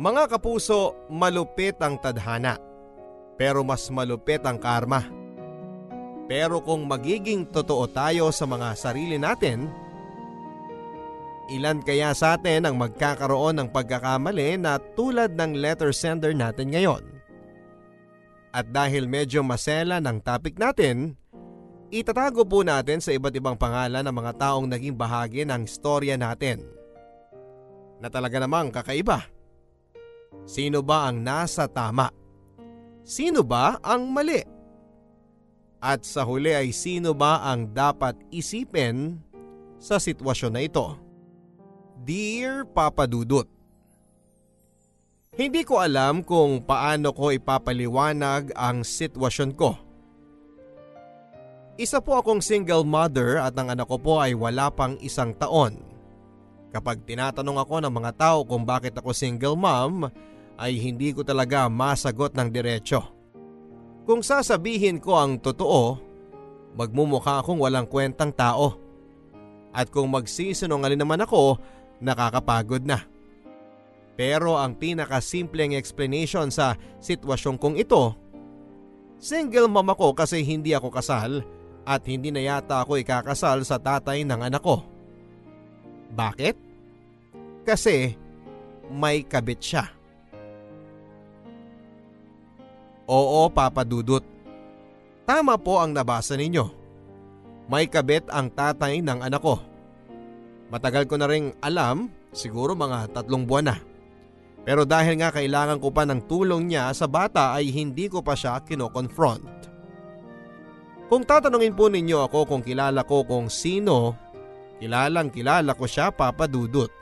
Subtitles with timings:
[0.00, 2.56] Mga kapuso, malupit ang tadhana.
[3.36, 5.04] Pero mas malupit ang karma.
[6.24, 9.68] Pero kung magiging totoo tayo sa mga sarili natin,
[11.52, 17.04] ilan kaya sa atin ang magkakaroon ng pagkakamali na tulad ng letter sender natin ngayon?
[18.56, 21.12] At dahil medyo masela ng topic natin,
[21.92, 26.64] itatago po natin sa iba't ibang pangalan ng mga taong naging bahagi ng storya natin.
[28.00, 29.39] Na talaga namang kakaiba.
[30.46, 32.10] Sino ba ang nasa tama?
[33.06, 34.40] Sino ba ang mali?
[35.80, 39.16] At sa huli ay sino ba ang dapat isipin
[39.80, 40.86] sa sitwasyon na ito?
[42.04, 43.48] Dear Papa Dudut,
[45.30, 49.78] Hindi ko alam kung paano ko ipapaliwanag ang sitwasyon ko.
[51.80, 55.80] Isa po akong single mother at ang anak ko po ay wala pang isang taon.
[56.74, 60.12] Kapag tinatanong ako ng mga tao kung bakit ako single mom,
[60.60, 63.00] ay hindi ko talaga masagot ng diretsyo.
[64.04, 65.96] Kung sasabihin ko ang totoo,
[66.76, 68.76] magmumukha akong walang kwentang tao.
[69.72, 71.56] At kung magsisinungaling naman ako,
[72.04, 73.00] nakakapagod na.
[74.20, 78.12] Pero ang pinakasimpleng explanation sa sitwasyon kong ito,
[79.16, 81.40] single mom ako kasi hindi ako kasal
[81.88, 84.84] at hindi na yata ako ikakasal sa tatay ng anak ko.
[86.12, 86.56] Bakit?
[87.64, 88.12] Kasi
[88.90, 89.99] may kabit siya.
[93.10, 94.22] Oo, Papa Dudut.
[95.26, 96.62] Tama po ang nabasa ninyo.
[97.66, 99.58] May kabit ang tatay ng anak ko.
[100.70, 103.76] Matagal ko na rin alam, siguro mga tatlong buwan na.
[104.62, 108.38] Pero dahil nga kailangan ko pa ng tulong niya sa bata ay hindi ko pa
[108.38, 109.42] siya kino-confront.
[111.10, 114.14] Kung tatanungin po ninyo ako kung kilala ko kung sino,
[114.78, 116.94] kilalang kilala ko siya Papa Dudut.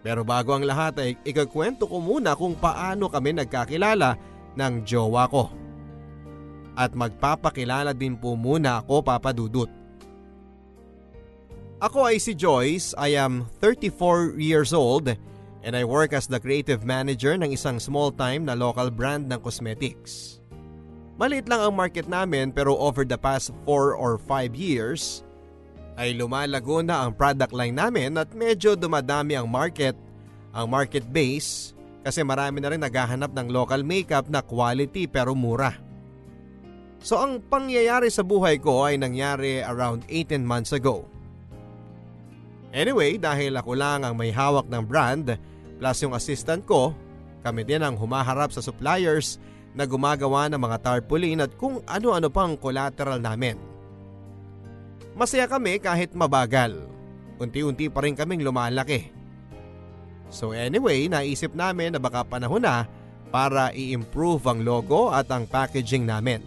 [0.00, 5.50] Pero bago ang lahat ay ikakwento ko muna kung paano kami nagkakilala ng jowa ko.
[6.78, 9.68] At magpapakilala din po muna ako Papa Dudut.
[11.78, 15.14] Ako ay si Joyce, I am 34 years old
[15.62, 19.38] and I work as the creative manager ng isang small time na local brand ng
[19.38, 20.42] cosmetics.
[21.18, 25.26] Maliit lang ang market namin pero over the past 4 or 5 years
[25.98, 29.98] ay lumalago na ang product line namin at medyo dumadami ang market,
[30.54, 35.74] ang market base kasi marami na rin naghahanap ng local makeup na quality pero mura.
[36.98, 41.06] So ang pangyayari sa buhay ko ay nangyari around 18 months ago.
[42.74, 45.38] Anyway, dahil ako lang ang may hawak ng brand
[45.78, 46.92] plus yung assistant ko,
[47.40, 49.38] kami din ang humaharap sa suppliers
[49.78, 53.54] na gumagawa ng mga tarpaulin at kung ano-ano pang collateral namin.
[55.14, 56.78] Masaya kami kahit mabagal.
[57.38, 59.17] Unti-unti pa rin kaming lumalaki.
[60.28, 62.84] So anyway, naisip namin na baka panahon na
[63.28, 66.44] para i-improve ang logo at ang packaging namin.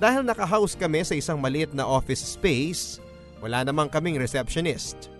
[0.00, 3.02] Dahil naka-house kami sa isang maliit na office space,
[3.42, 5.12] wala namang kaming receptionist.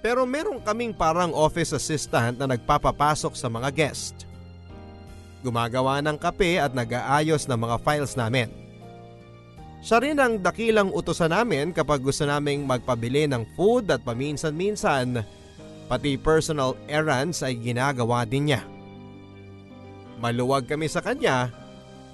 [0.00, 4.28] Pero meron kaming parang office assistant na nagpapapasok sa mga guest.
[5.44, 8.48] Gumagawa ng kape at nag-aayos ng mga files namin.
[9.84, 15.20] Siya rin ang dakilang utosan namin kapag gusto naming magpabili ng food at paminsan-minsan,
[15.86, 18.62] pati personal errands ay ginagawa din niya.
[20.18, 21.52] Maluwag kami sa kanya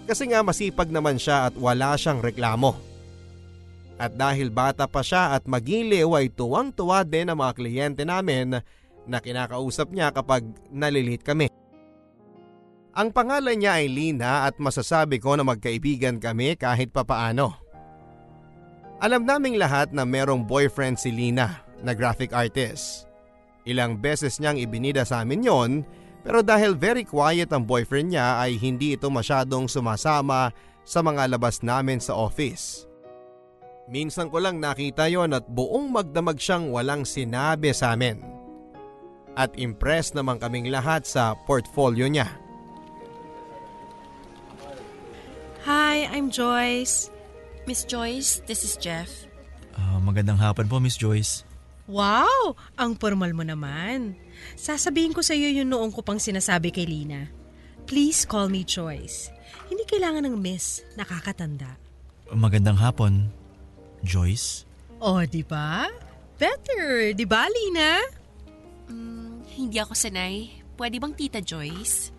[0.09, 2.75] kasi nga masipag naman siya at wala siyang reklamo.
[4.01, 8.59] At dahil bata pa siya at magiliw ay tuwang-tuwa din ang mga kliyente namin
[9.05, 11.53] na kinakausap niya kapag nalilit kami.
[12.97, 17.55] Ang pangalan niya ay Lina at masasabi ko na magkaibigan kami kahit papaano.
[18.99, 23.10] Alam naming lahat na merong boyfriend si Lina na graphic artist.
[23.71, 25.73] Ilang beses niyang ibinida sa amin yon
[26.27, 30.51] pero dahil very quiet ang boyfriend niya ay hindi ito masyadong sumasama
[30.83, 32.91] sa mga labas namin sa office.
[33.91, 38.23] Minsan ko lang nakita yon at buong magdamag siyang walang sinabi sa amin.
[39.35, 42.29] At impressed naman kaming lahat sa portfolio niya.
[45.67, 47.11] Hi, I'm Joyce.
[47.67, 49.31] Miss Joyce, this is Jeff.
[49.75, 51.50] Ah, magandang hapon po, Miss Joyce.
[51.91, 54.15] Wow, ang formal mo naman.
[54.55, 57.27] Sasabihin ko sa iyo yung noong ko pang sinasabi kay Lina.
[57.91, 59.35] Please call me Joyce.
[59.67, 61.75] Hindi kailangan ng miss, nakakatanda.
[62.31, 63.27] Magandang hapon,
[64.07, 64.63] Joyce.
[65.03, 65.91] Oh, di ba?
[66.39, 68.07] Better, di ba, Lina?
[68.87, 70.63] Mm, hindi ako sanay.
[70.79, 72.15] Pwede bang Tita Joyce?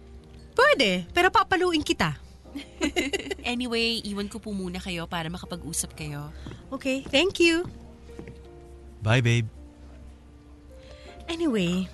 [0.52, 2.20] Pwede, pero papaluin kita.
[3.42, 6.30] Anyway, iwan ko po muna kayo para makapag-usap kayo.
[6.70, 7.66] Okay, thank you.
[9.02, 9.61] Bye, babe.
[11.32, 11.88] Anyway,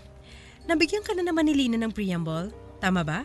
[0.65, 2.49] nabigyan ka na naman ni Lina ng preamble.
[2.81, 3.21] Tama ba?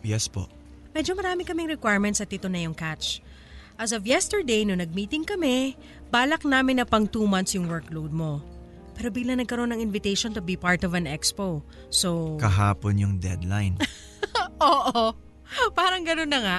[0.00, 0.48] Yes po.
[0.96, 3.20] Medyo marami kaming requirements at ito na yung catch.
[3.76, 5.76] As of yesterday, no nag-meeting kami,
[6.08, 8.40] balak namin na pang two months yung workload mo.
[8.96, 11.60] Pero bigla nagkaroon ng invitation to be part of an expo.
[11.92, 12.36] So...
[12.40, 13.76] Kahapon yung deadline.
[14.64, 15.12] Oo.
[15.76, 16.58] Parang ganun na nga.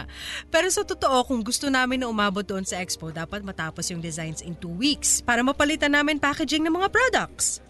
[0.50, 4.41] Pero sa totoo, kung gusto namin na umabot doon sa expo, dapat matapos yung designs
[4.41, 7.61] in two weeks para mapalitan namin packaging ng mga products.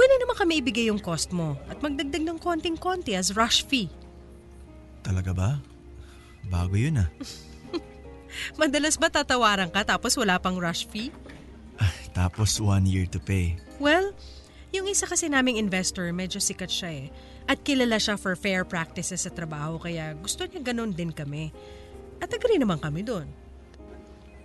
[0.00, 3.92] Willing naman kami ibigay yung cost mo at magdagdag ng konting-konti as rush fee.
[5.04, 5.50] Talaga ba?
[6.48, 7.08] Bago yun ah.
[8.60, 11.12] Madalas ba tatawaran ka tapos wala pang rush fee?
[11.76, 13.60] Ah, Tapos one year to pay.
[13.76, 14.16] Well,
[14.72, 17.06] yung isa kasi naming investor, medyo sikat siya eh.
[17.44, 21.52] At kilala siya for fair practices sa trabaho kaya gusto niya ganun din kami.
[22.24, 23.28] At agree naman kami doon.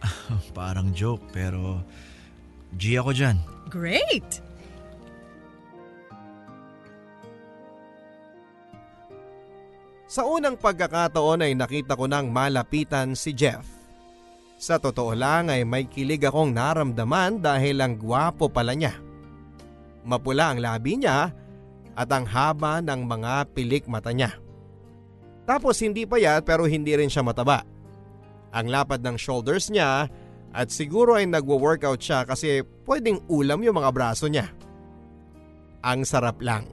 [0.57, 1.79] Parang joke pero
[2.75, 3.39] G ako dyan.
[3.71, 4.44] Great!
[10.15, 13.67] Sa unang pagkakataon ay nakita ko nang malapitan si Jeff.
[14.55, 18.95] Sa totoo lang ay may kilig akong naramdaman dahil ang gwapo pala niya.
[20.07, 21.35] Mapula ang labi niya
[21.99, 24.31] at ang haba ng mga pilik mata niya.
[25.43, 27.67] Tapos hindi payat pero hindi rin siya mataba.
[28.55, 30.07] Ang lapad ng shoulders niya
[30.55, 34.47] at siguro ay nagwo-workout siya kasi pwedeng ulam yung mga braso niya.
[35.83, 36.63] Ang sarap lang.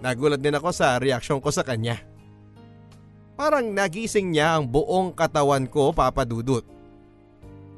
[0.00, 2.07] Nagulat din ako sa reaksyon ko sa kanya.
[3.38, 6.66] Parang nagising niya ang buong katawan ko papadudot.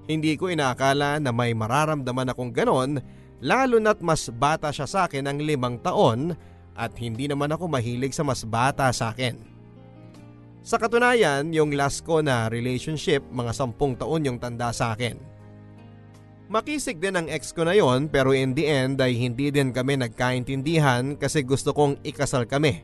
[0.09, 2.97] Hindi ko inakala na may mararamdaman akong ganon
[3.45, 6.33] lalo na't mas bata siya sa akin ng limang taon
[6.73, 9.37] at hindi naman ako mahilig sa mas bata sa akin.
[10.65, 15.21] Sa katunayan, yung last ko na relationship mga sampung taon yung tanda sa akin.
[16.51, 20.01] Makisig din ang ex ko na yon pero in the end ay hindi din kami
[20.01, 22.81] nagkaintindihan kasi gusto kong ikasal kami.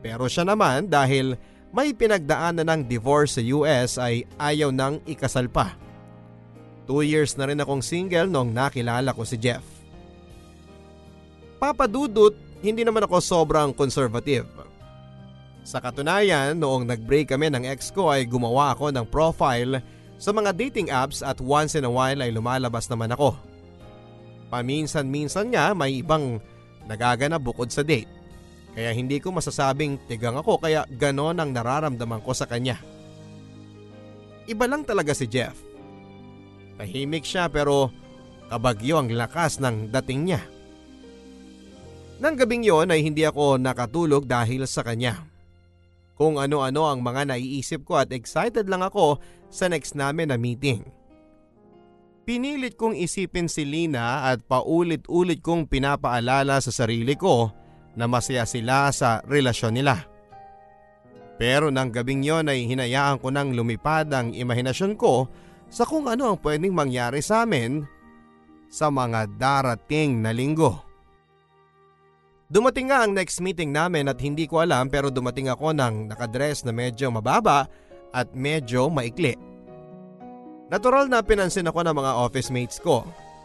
[0.00, 1.36] Pero siya naman dahil
[1.74, 5.74] may pinagdaanan ng divorce sa US ay ayaw nang ikasal pa.
[6.86, 9.62] Two years na rin akong single nung nakilala ko si Jeff.
[11.58, 14.46] Papadudot, hindi naman ako sobrang conservative.
[15.66, 19.82] Sa katunayan, noong nag-break kami ng ex ko ay gumawa ako ng profile
[20.14, 23.34] sa mga dating apps at once in a while ay lumalabas naman ako.
[24.46, 26.38] Paminsan-minsan nga may ibang
[26.86, 28.15] nagaganap bukod sa date.
[28.76, 32.76] Kaya hindi ko masasabing tigang ako kaya ganon ang nararamdaman ko sa kanya.
[34.44, 35.56] Iba lang talaga si Jeff.
[36.76, 37.88] Tahimik siya pero
[38.52, 40.44] kabagyo ang lakas ng dating niya.
[42.20, 45.24] Nang gabing yon ay hindi ako nakatulog dahil sa kanya.
[46.12, 50.84] Kung ano-ano ang mga naiisip ko at excited lang ako sa next namin na meeting.
[52.28, 57.52] Pinilit kong isipin si Lina at paulit-ulit kong pinapaalala sa sarili ko
[57.96, 60.04] na masaya sila sa relasyon nila.
[61.36, 65.28] Pero nang gabing yon ay hinayaan ko nang lumipad ang imahinasyon ko
[65.68, 67.84] sa kung ano ang pwedeng mangyari sa amin
[68.72, 70.80] sa mga darating na linggo.
[72.46, 76.62] Dumating nga ang next meeting namin at hindi ko alam pero dumating ako ng nakadress
[76.62, 77.66] na medyo mababa
[78.14, 79.34] at medyo maikli.
[80.70, 83.02] Natural na pinansin ako ng mga office mates ko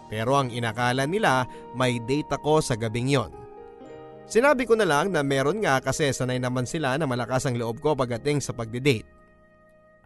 [0.07, 3.31] pero ang inakala nila may date ako sa gabing yon.
[4.31, 7.83] Sinabi ko na lang na meron nga kasi sanay naman sila na malakas ang loob
[7.83, 9.03] ko pagdating sa pagdidate.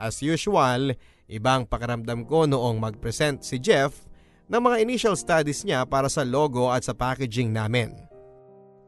[0.02, 0.98] As usual,
[1.30, 3.94] ibang pakaramdam ko noong mag-present si Jeff
[4.50, 7.94] ng mga initial studies niya para sa logo at sa packaging namin.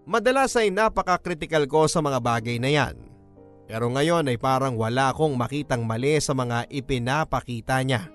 [0.10, 2.98] Madalas ay napaka-critical ko sa mga bagay na yan.
[3.70, 8.10] Pero ngayon ay parang wala akong makitang mali sa mga ipinapakita niya.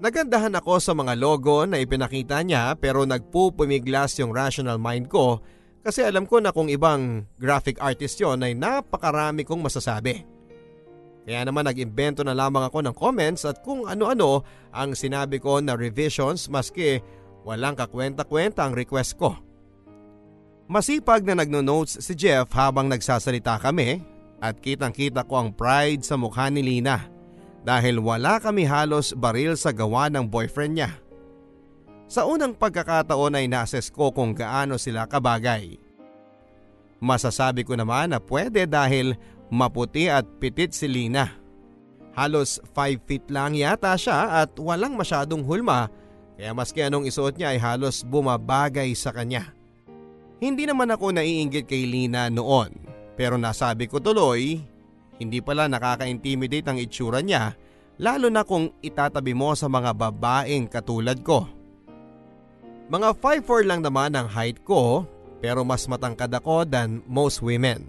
[0.00, 5.44] Nagandahan ako sa mga logo na ipinakita niya pero nagpupumiglas yung rational mind ko
[5.80, 10.24] kasi alam ko na kung ibang graphic artist yon ay napakarami kong masasabi.
[11.24, 15.76] Kaya naman nag-imbento na lamang ako ng comments at kung ano-ano ang sinabi ko na
[15.76, 17.00] revisions maski
[17.44, 19.36] walang kakwenta-kwenta ang request ko.
[20.70, 24.00] Masipag na nagno-notes si Jeff habang nagsasalita kami
[24.38, 27.10] at kitang kita ko ang pride sa mukha ni Lina
[27.66, 30.90] dahil wala kami halos baril sa gawa ng boyfriend niya.
[32.10, 35.78] Sa unang pagkakataon ay nases ko kung gaano sila kabagay.
[36.98, 39.14] Masasabi ko naman na pwede dahil
[39.46, 41.30] maputi at pitit si Lina.
[42.18, 45.86] Halos 5 feet lang yata siya at walang masyadong hulma
[46.34, 49.54] kaya maski anong isuot niya ay halos bumabagay sa kanya.
[50.42, 52.74] Hindi naman ako naiinggit kay Lina noon
[53.14, 54.58] pero nasabi ko tuloy
[55.22, 57.54] hindi pala nakaka-intimidate ang itsura niya
[58.02, 61.59] lalo na kung itatabi mo sa mga babaeng katulad ko.
[62.90, 65.06] Mga 5'4 lang naman ang height ko
[65.38, 67.86] pero mas matangkad ako than most women.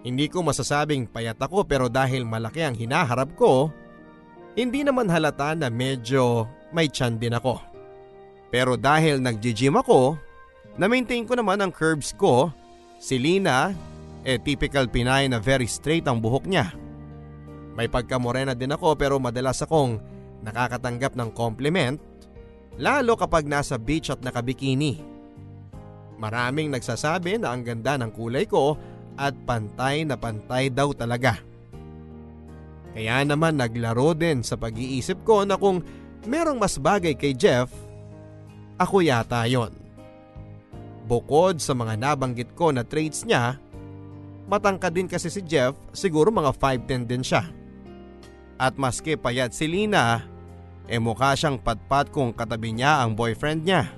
[0.00, 3.68] Hindi ko masasabing payat ako pero dahil malaki ang hinaharap ko,
[4.56, 7.60] hindi naman halata na medyo may tiyan din ako.
[8.48, 10.16] Pero dahil nag-gym ako,
[10.80, 12.48] na-maintain ko naman ang curves ko,
[12.96, 13.76] si Lina,
[14.24, 16.72] eh typical Pinay na very straight ang buhok niya.
[17.76, 20.00] May pagkamorena din ako pero madalas akong
[20.40, 22.00] nakakatanggap ng compliment,
[22.76, 25.00] lalo kapag nasa beach at nakabikini.
[26.16, 28.76] Maraming nagsasabi na ang ganda ng kulay ko
[29.16, 31.40] at pantay na pantay daw talaga.
[32.96, 35.84] Kaya naman naglaro din sa pag-iisip ko na kung
[36.24, 37.68] merong mas bagay kay Jeff,
[38.80, 39.72] ako yata yon.
[41.04, 43.60] Bukod sa mga nabanggit ko na traits niya,
[44.48, 47.44] matangkad din kasi si Jeff siguro mga 5'10 din siya.
[48.56, 50.24] At maski payat si Lina,
[50.86, 53.90] e mukha siyang patpat kung katabi niya ang boyfriend niya.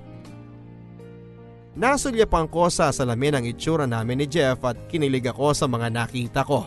[1.78, 6.42] Nasulyapan ko sa salamin ang itsura namin ni Jeff at kinilig ako sa mga nakita
[6.42, 6.66] ko.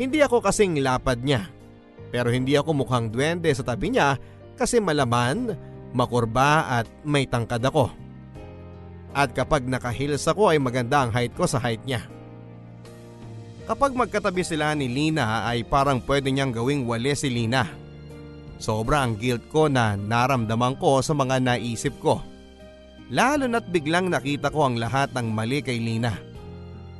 [0.00, 1.58] Hindi ako kasing lapad niya
[2.08, 4.16] pero hindi ako mukhang duwende sa tabi niya
[4.56, 5.54] kasi malaman,
[5.92, 7.92] makurba at may tangkad ako.
[9.12, 12.04] At kapag nakahils ako ay maganda ang height ko sa height niya.
[13.68, 17.68] Kapag magkatabi sila ni Lina ay parang pwede niyang gawing wali si Lina.
[18.58, 22.18] Sobra ang guilt ko na naramdaman ko sa mga naisip ko.
[23.08, 26.12] Lalo na't biglang nakita ko ang lahat ng mali kay Lina.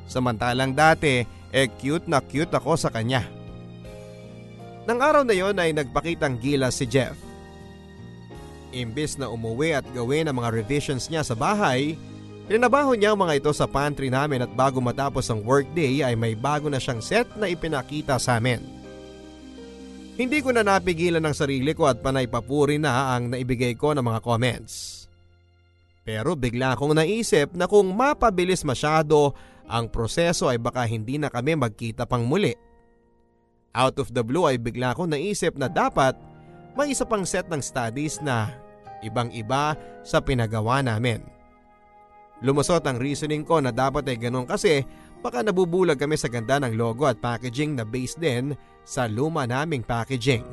[0.08, 3.26] Samantalang dati, eh cute na cute ako sa kanya.
[4.88, 7.12] Nang araw na yon ay nagpakitang gilas si Jeff.
[8.72, 11.98] Imbis na umuwi at gawin ang mga revisions niya sa bahay,
[12.48, 16.32] Trinabaho niya ang mga ito sa pantry namin at bago matapos ang workday ay may
[16.32, 18.77] bago na siyang set na ipinakita sa amin.
[20.18, 24.02] Hindi ko na napigilan ang sarili ko at panay papuri na ang naibigay ko ng
[24.02, 25.06] mga comments.
[26.02, 29.30] Pero bigla akong naisip na kung mapabilis masyado
[29.70, 32.50] ang proseso ay baka hindi na kami magkita pang muli.
[33.70, 36.18] Out of the blue ay bigla akong naisip na dapat
[36.74, 38.50] may isa pang set ng studies na
[39.06, 41.22] ibang iba sa pinagawa namin.
[42.42, 44.82] Lumusot ang reasoning ko na dapat ay ganun kasi
[45.20, 48.54] baka nabubulag kami sa ganda ng logo at packaging na based din
[48.86, 50.46] sa luma naming packaging.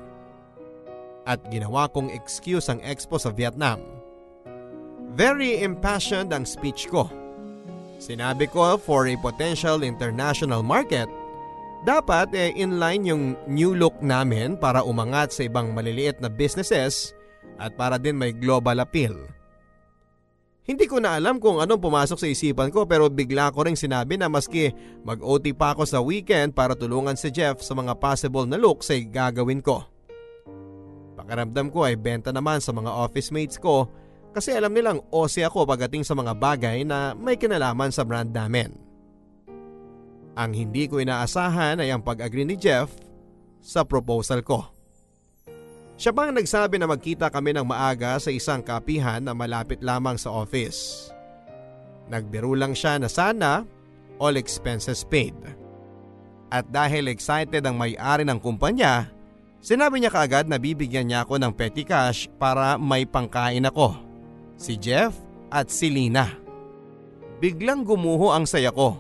[1.26, 3.82] At ginawa kong excuse ang expo sa Vietnam.
[5.16, 7.10] Very impassioned ang speech ko.
[7.98, 11.08] Sinabi ko for a potential international market,
[11.88, 17.16] dapat eh inline yung new look namin para umangat sa ibang maliliit na businesses
[17.62, 19.16] at para din may global appeal.
[20.66, 24.18] Hindi ko na alam kung anong pumasok sa isipan ko pero bigla ko ring sinabi
[24.18, 24.74] na maski
[25.06, 29.06] mag-OT pa ako sa weekend para tulungan si Jeff sa mga possible na looks ay
[29.06, 29.86] gagawin ko.
[31.14, 33.86] Pakaramdam ko ay benta naman sa mga office mates ko
[34.34, 38.74] kasi alam nilang ose ako pagdating sa mga bagay na may kinalaman sa brand namin.
[40.36, 42.90] Ang hindi ko inaasahan ay ang pag-agree ni Jeff
[43.62, 44.75] sa proposal ko.
[45.96, 50.28] Siya pang nagsabi na magkita kami ng maaga sa isang kapihan na malapit lamang sa
[50.28, 51.12] office.
[52.12, 53.64] Nagbiro lang siya na sana
[54.20, 55.36] all expenses paid.
[56.52, 59.08] At dahil excited ang may-ari ng kumpanya,
[59.64, 63.96] sinabi niya kaagad na bibigyan niya ako ng petty cash para may pangkain ako
[64.60, 65.16] si Jeff
[65.48, 66.28] at si Lina.
[67.40, 69.00] Biglang gumuho ang saya ko.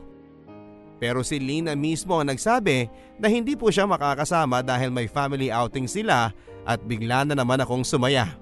[0.96, 2.88] Pero si Lina mismo ang nagsabi
[3.20, 6.32] na hindi po siya makakasama dahil may family outing sila
[6.66, 8.34] at bigla na naman akong sumaya.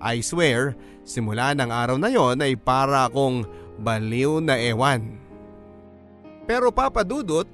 [0.00, 0.74] I swear,
[1.04, 3.44] simula ng araw na yon ay para akong
[3.76, 5.20] baliw na ewan.
[6.48, 7.44] Pero papadudot,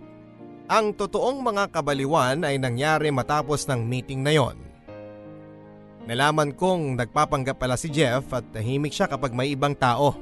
[0.67, 4.57] ang totoong mga kabaliwan ay nangyari matapos ng meeting na yon.
[6.07, 10.15] Nalaman kong nagpapanggap pala si Jeff at tahimik siya kapag may ibang tao.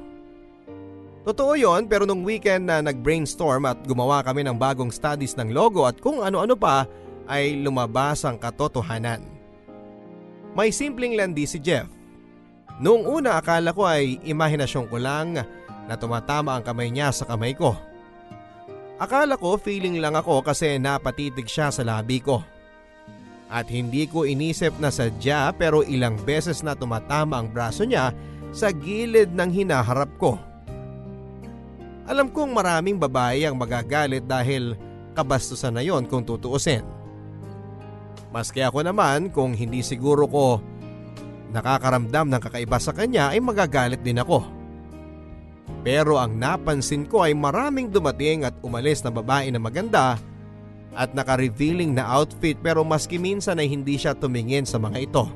[1.25, 5.85] Totoo yon pero nung weekend na nag-brainstorm at gumawa kami ng bagong studies ng logo
[5.85, 6.89] at kung ano-ano pa
[7.29, 9.34] ay lumabas ang katotohanan.
[10.55, 11.91] May simpleng landi si Jeff.
[12.79, 15.35] Noong una akala ko ay imahinasyon ko lang
[15.85, 17.75] na tumatama ang kamay niya sa kamay ko.
[18.95, 22.39] Akala ko feeling lang ako kasi napatitig siya sa labi ko.
[23.51, 28.15] At hindi ko inisip na sadya pero ilang beses na tumatama ang braso niya
[28.55, 30.39] sa gilid ng hinaharap ko.
[32.07, 34.79] Alam kong maraming babae ang magagalit dahil
[35.19, 36.94] kabastusan na yon kung tutuusin.
[38.35, 40.59] Maski ako naman kung hindi siguro ko
[41.55, 44.43] nakakaramdam ng kakaiba sa kanya ay magagalit din ako.
[45.87, 50.19] Pero ang napansin ko ay maraming dumating at umalis na babae na maganda
[50.91, 55.31] at naka-revealing na outfit pero maski minsan ay hindi siya tumingin sa mga ito.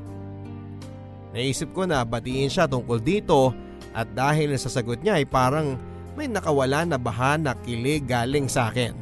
[1.31, 3.55] Naisip ko na batiin siya tungkol dito
[3.89, 5.73] At dahil sa sagot niya ay parang
[6.13, 8.93] may nakawala na baha na kilig galing sa akin.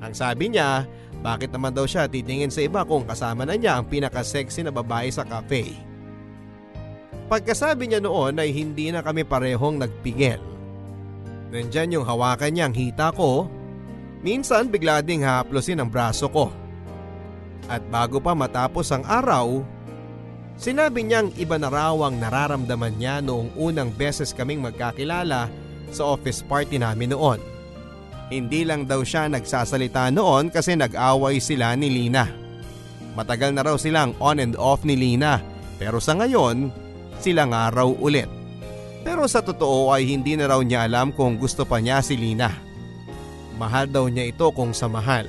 [0.00, 0.88] Ang sabi niya,
[1.20, 5.12] bakit naman daw siya titingin sa iba kung kasama na niya ang pinaka-sexy na babae
[5.12, 5.76] sa cafe.
[7.28, 10.40] Pagkasabi niya noon ay hindi na kami parehong nagpigil.
[11.52, 13.46] Nandyan yung hawakan niyang hita ko.
[14.24, 16.50] Minsan bigla ding haplosin ang braso ko.
[17.70, 19.62] At bago pa matapos ang araw,
[20.58, 25.46] sinabi niyang iba na raw ang nararamdaman niya noong unang beses kaming magkakilala
[25.92, 27.49] sa office party namin noon.
[28.30, 32.30] Hindi lang daw siya nagsasalita noon kasi nag-away sila ni Lina.
[33.18, 35.42] Matagal na raw silang on and off ni Lina
[35.82, 36.70] pero sa ngayon
[37.18, 38.30] sila nga raw ulit.
[39.02, 42.54] Pero sa totoo ay hindi na raw niya alam kung gusto pa niya si Lina.
[43.58, 45.26] Mahal daw niya ito kung sa mahal.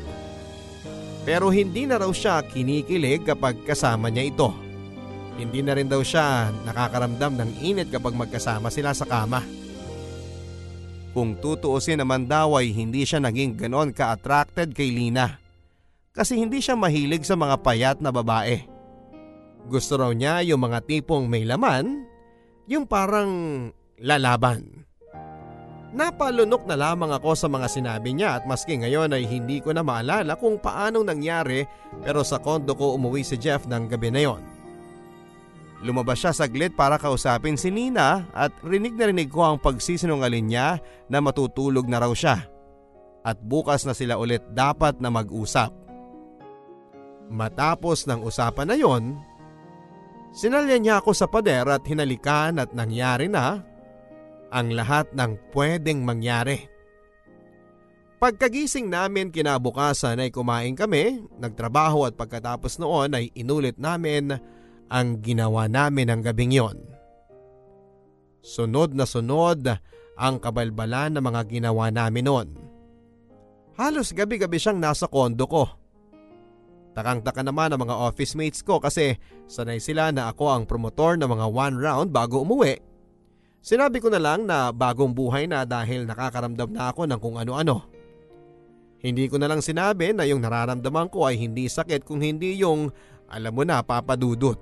[1.26, 4.50] Pero hindi na raw siya kinikilig kapag kasama niya ito.
[5.42, 9.42] Hindi na rin daw siya nakakaramdam ng init kapag magkasama sila sa kama.
[11.12, 15.40] Kung tutuusin naman daw ay hindi siya naging ganon ka-attracted kay Lina.
[16.16, 18.64] Kasi hindi siya mahilig sa mga payat na babae.
[19.68, 22.08] Gusto raw niya yung mga tipong may laman,
[22.68, 23.32] yung parang
[24.00, 24.88] lalaban.
[25.92, 29.84] Napalunok na lamang ako sa mga sinabi niya at maski ngayon ay hindi ko na
[29.84, 31.68] maalala kung paanong nangyari
[32.00, 34.42] pero sa kondo ko umuwi si Jeff ng gabi na yon.
[35.82, 40.78] Lumabas siya saglit para kausapin si Nina at rinig na rinig ko ang pagsisinungalin niya
[41.10, 42.46] na matutulog na raw siya.
[43.26, 45.74] At bukas na sila ulit dapat na mag-usap.
[47.34, 49.18] Matapos ng usapan na yon,
[50.30, 53.66] sinalya niya ako sa pader at hinalikan at nangyari na
[54.54, 56.70] ang lahat ng pwedeng mangyari.
[58.22, 64.38] Pagkagising namin kinabukasan ay kumain kami, nagtrabaho at pagkatapos noon ay inulit namin
[64.92, 66.78] ang ginawa namin ng gabing yon.
[68.44, 69.64] Sunod na sunod
[70.20, 72.50] ang kabalbalan ng mga ginawa namin noon.
[73.80, 75.72] Halos gabi-gabi siyang nasa kondo ko.
[76.92, 79.16] Takang-taka naman ang mga office mates ko kasi
[79.48, 82.92] sanay sila na ako ang promotor ng mga one round bago umuwi
[83.62, 87.86] Sinabi ko na lang na bagong buhay na dahil nakakaramdam na ako ng kung ano-ano.
[89.06, 92.90] Hindi ko na lang sinabi na yung nararamdaman ko ay hindi sakit kung hindi yung
[93.30, 94.58] alam mo na papadudot.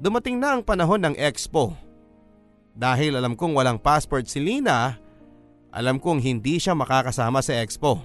[0.00, 1.76] Dumating na ang panahon ng expo.
[2.72, 4.96] Dahil alam kong walang passport si Lina,
[5.68, 8.00] alam kong hindi siya makakasama sa expo.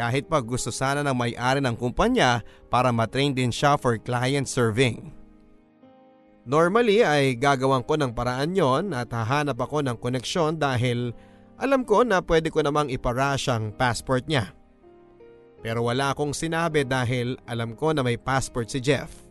[0.00, 2.40] Kahit pa gusto sana ng may-ari ng kumpanya
[2.72, 5.12] para matrain din siya for client serving.
[6.48, 11.12] Normally ay gagawan ko ng paraan yon at hahanap ako ng koneksyon dahil
[11.60, 14.56] alam ko na pwede ko namang iparush ang passport niya.
[15.60, 19.27] Pero wala akong sinabi dahil alam ko na may passport si Jeff.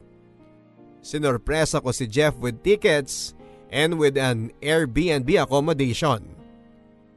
[1.07, 3.31] Sinorpresa ko si Jeff with tickets
[3.71, 6.35] and with an Airbnb accommodation.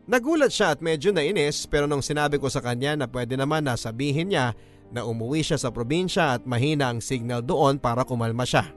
[0.06, 3.74] Nagulat siya at medyo nainis pero nung sinabi ko sa kanya na pwede naman na
[3.74, 4.54] sabihin niya
[4.94, 8.70] na umuwi siya sa probinsya at mahina ang signal doon para kumalma siya.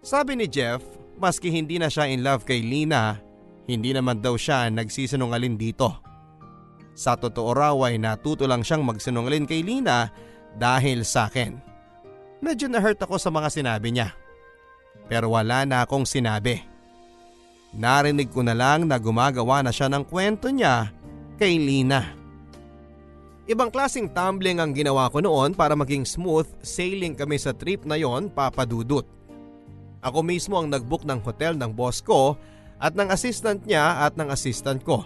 [0.00, 0.80] Sabi ni Jeff,
[1.20, 3.20] maski hindi na siya in love kay Lina,
[3.68, 5.92] hindi naman daw siya nagsisinungalin dito.
[6.96, 10.08] Sa totoo raw ay natuto lang siyang magsinungalin kay Lina
[10.56, 11.73] dahil sa akin.
[12.44, 14.12] Medyo na-hurt ako sa mga sinabi niya.
[15.08, 16.60] Pero wala na akong sinabi.
[17.72, 20.92] Narinig ko na lang na gumagawa na siya ng kwento niya
[21.40, 22.12] kay Lina.
[23.48, 27.96] Ibang klasing tumbling ang ginawa ko noon para maging smooth sailing kami sa trip na
[27.96, 29.08] yon papadudot.
[30.04, 32.36] Ako mismo ang nagbook ng hotel ng boss ko
[32.76, 35.00] at ng assistant niya at ng assistant ko.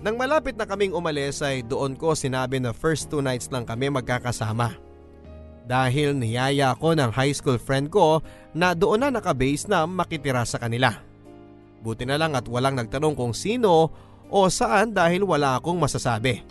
[0.00, 3.92] Nang malapit na kaming umalis ay doon ko sinabi na first two nights lang kami
[3.92, 4.89] magkakasama.
[5.70, 10.58] Dahil niyaya ako ng high school friend ko na doon na nakabase na makitira sa
[10.58, 10.98] kanila.
[11.78, 13.86] Buti na lang at walang nagtanong kung sino
[14.26, 16.42] o saan dahil wala akong masasabi.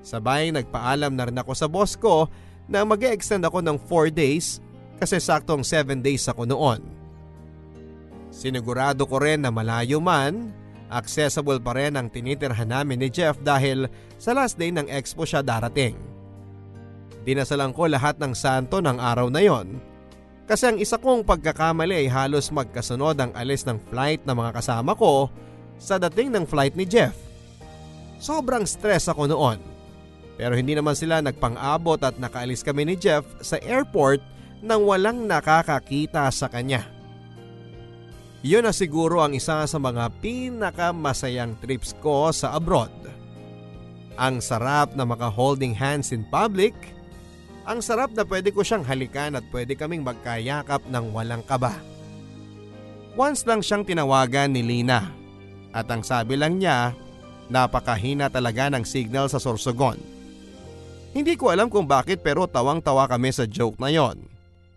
[0.00, 2.24] Sabay nagpaalam na rin ako sa boss ko
[2.72, 4.64] na mag extend ako ng 4 days
[4.96, 6.80] kasi saktong 7 days ako noon.
[8.32, 10.56] Sinigurado ko rin na malayo man,
[10.88, 15.44] accessible pa rin ang tinitirhan namin ni Jeff dahil sa last day ng expo siya
[15.44, 16.11] darating.
[17.22, 19.78] Dinasalan ko lahat ng santo ng araw na yon
[20.52, 24.92] kasi ang isa kong pagkakamali ay halos magkasunod ang alis ng flight ng mga kasama
[24.98, 25.30] ko
[25.78, 27.14] sa dating ng flight ni Jeff.
[28.18, 29.58] Sobrang stress ako noon.
[30.36, 34.20] Pero hindi naman sila nagpang-abot at nakaalis kami ni Jeff sa airport
[34.62, 36.86] nang walang nakakakita sa kanya.
[38.42, 42.90] Yun na siguro ang isa sa mga pinakamasayang trips ko sa abroad.
[44.18, 46.74] Ang sarap na maka-holding hands in public,
[47.62, 51.78] ang sarap na pwede ko siyang halikan at pwede kaming magkayakap ng walang kaba.
[53.14, 55.12] Once lang siyang tinawagan ni Lina
[55.70, 56.96] at ang sabi lang niya
[57.52, 60.00] napakahina talaga ng signal sa Sorsogon.
[61.12, 64.16] Hindi ko alam kung bakit pero tawang-tawa kami sa joke na yon.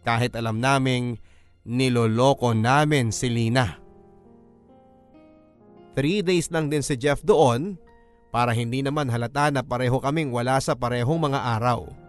[0.04, 1.16] Kahit alam naming
[1.64, 3.80] niloloko namin si Lina.
[5.96, 7.80] Three days lang din si Jeff doon
[8.36, 12.05] para hindi naman halata na pareho kaming wala sa parehong mga araw.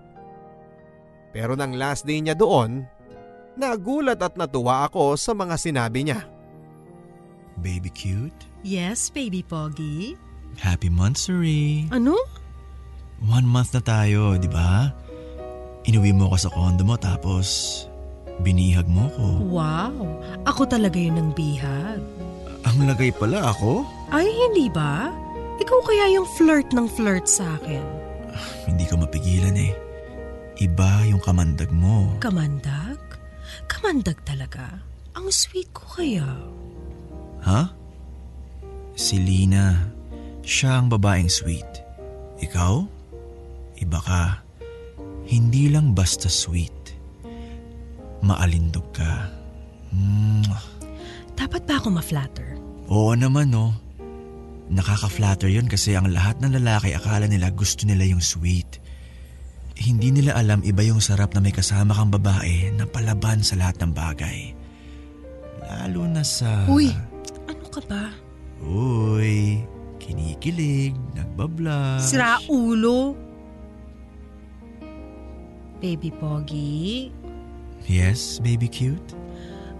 [1.36, 2.88] Pero nang last day niya doon,
[3.60, 6.24] nagulat at natuwa ako sa mga sinabi niya.
[7.60, 8.48] Baby cute?
[8.64, 10.16] Yes, baby Pogi.
[10.56, 11.92] Happy monthsary!
[11.92, 12.16] Ano?
[13.20, 14.88] One month na tayo, di ba?
[15.84, 17.84] Inuwi mo ko sa condo mo tapos
[18.40, 19.36] binihag mo ko.
[19.60, 19.92] Wow,
[20.48, 22.00] ako talaga yun ng bihag.
[22.64, 23.84] Ang lagay pala ako?
[24.08, 25.12] Ay, hindi ba?
[25.60, 27.84] Ikaw kaya yung flirt ng flirt sa akin.
[28.64, 29.85] Hindi ko mapigilan eh.
[30.56, 32.16] Iba yung kamandag mo.
[32.16, 32.96] Kamandag?
[33.68, 34.80] Kamandag talaga.
[35.12, 36.24] Ang sweet ko kaya.
[37.44, 37.68] Ha?
[38.96, 39.92] Si Lina.
[40.40, 41.68] Siya ang babaeng sweet.
[42.40, 42.74] Ikaw?
[43.84, 44.40] Iba ka.
[45.28, 46.96] Hindi lang basta sweet.
[48.24, 49.28] Maalindog ka.
[49.92, 50.64] Mwah.
[51.36, 52.56] Dapat ba ako ma-flatter?
[52.88, 53.76] Oo naman no.
[54.72, 58.80] Nakaka-flatter yun kasi ang lahat ng lalaki akala nila gusto nila yung sweet.
[59.76, 63.76] Hindi nila alam iba yung sarap na may kasama kang babae na palaban sa lahat
[63.84, 64.56] ng bagay.
[65.60, 66.64] Lalo na sa...
[66.64, 66.88] Uy,
[67.44, 68.08] ano ka ba?
[68.64, 69.60] Uy,
[70.00, 72.08] kinikilig, nagbablush.
[72.08, 73.12] Sira ulo.
[75.76, 77.12] Baby Pogi,
[77.86, 79.14] Yes, baby cute?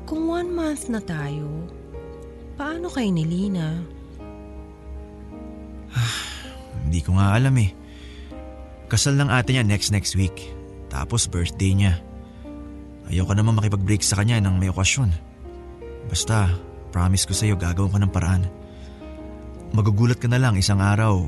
[0.06, 1.66] kung one month na tayo,
[2.54, 3.82] paano kay ni Lina?
[6.86, 7.74] Hindi ko nga alam eh.
[8.86, 10.54] Kasal ng ate niya next next week.
[10.86, 11.94] Tapos birthday niya.
[13.10, 15.10] Ayoko naman makipag-break sa kanya nang may okasyon.
[16.06, 16.50] Basta,
[16.90, 18.46] promise ko sa'yo gagawin ko ng paraan.
[19.74, 21.26] Magugulat ka na lang isang araw.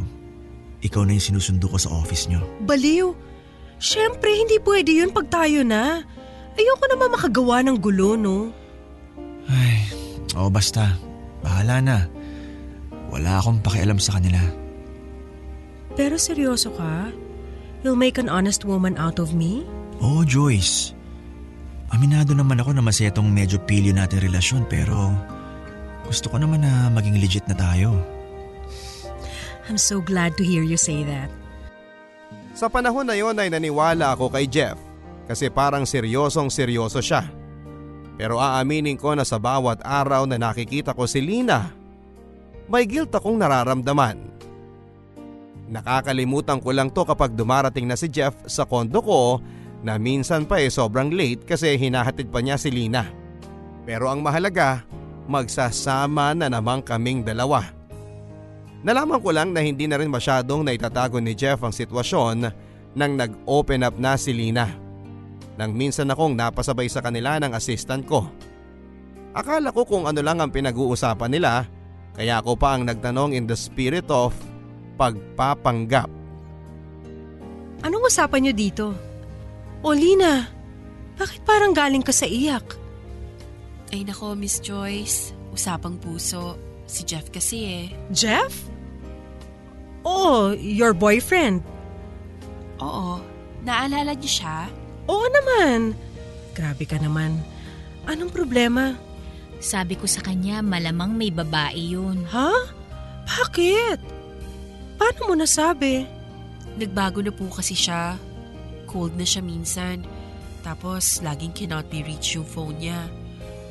[0.79, 2.43] Ikaw na yung sinusundo ko sa office niyo.
[2.63, 3.11] Baliw.
[3.79, 6.03] Siyempre, hindi pwede yun pag tayo na.
[6.59, 8.51] Ayoko naman makagawa ng gulo, no?
[9.47, 9.87] Ay,
[10.35, 10.99] oo basta.
[11.43, 11.99] Bahala na.
[13.11, 14.43] Wala akong pakialam sa kanila.
[15.95, 17.11] Pero seryoso ka?
[17.87, 19.63] You'll make an honest woman out of me?
[20.03, 20.95] Oo, Joyce.
[21.89, 25.15] Aminado naman ako na masaya tong medyo pilyo natin relasyon pero
[26.05, 27.97] gusto ko naman na maging legit na tayo.
[29.69, 31.29] I'm so glad to hear you say that.
[32.57, 34.77] Sa panahon na yon ay naniwala ako kay Jeff
[35.29, 37.29] kasi parang seryosong seryoso siya.
[38.19, 41.71] Pero aaminin ko na sa bawat araw na nakikita ko si Lina,
[42.67, 44.38] may guilt akong nararamdaman.
[45.69, 49.41] Nakakalimutan ko lang to kapag dumarating na si Jeff sa kondo ko
[49.85, 53.05] na minsan pa eh sobrang late kasi hinahatid pa niya si Lina.
[53.85, 54.83] Pero ang mahalaga,
[55.29, 57.69] magsasama na naman kaming dalawa.
[58.81, 62.37] Nalaman ko lang na hindi na rin masyadong naitatago ni Jeff ang sitwasyon
[62.97, 64.73] nang nag-open up na si Lina.
[65.61, 68.25] Nang minsan akong napasabay sa kanila ng assistant ko.
[69.37, 71.69] Akala ko kung ano lang ang pinag-uusapan nila
[72.19, 74.35] kaya ako pa ang nagtanong in the spirit of
[74.99, 76.11] pagpapanggap.
[77.87, 78.87] Anong usapan niyo dito?
[79.87, 80.51] O Lina,
[81.15, 82.75] bakit parang galing ka sa iyak?
[83.95, 85.33] Ay nako, Miss Joyce.
[85.55, 86.59] Usapang puso.
[86.91, 87.87] Si Jeff kasi eh.
[88.11, 88.53] Jeff?
[90.03, 91.63] Oh, your boyfriend.
[92.83, 93.23] Oo.
[93.63, 94.71] Naalala niyo siya?
[95.11, 95.95] Oo naman.
[96.55, 97.39] Grabe ka naman.
[98.09, 98.97] Anong problema?
[99.59, 102.23] Sabi ko sa kanya, malamang may babae yun.
[102.31, 102.53] Ha?
[103.27, 104.18] Bakit?
[104.99, 106.03] Paano mo nasabi?
[106.75, 108.19] Nagbago na po kasi siya.
[108.91, 110.03] Cold na siya minsan.
[110.67, 113.07] Tapos, laging cannot be reached yung phone niya.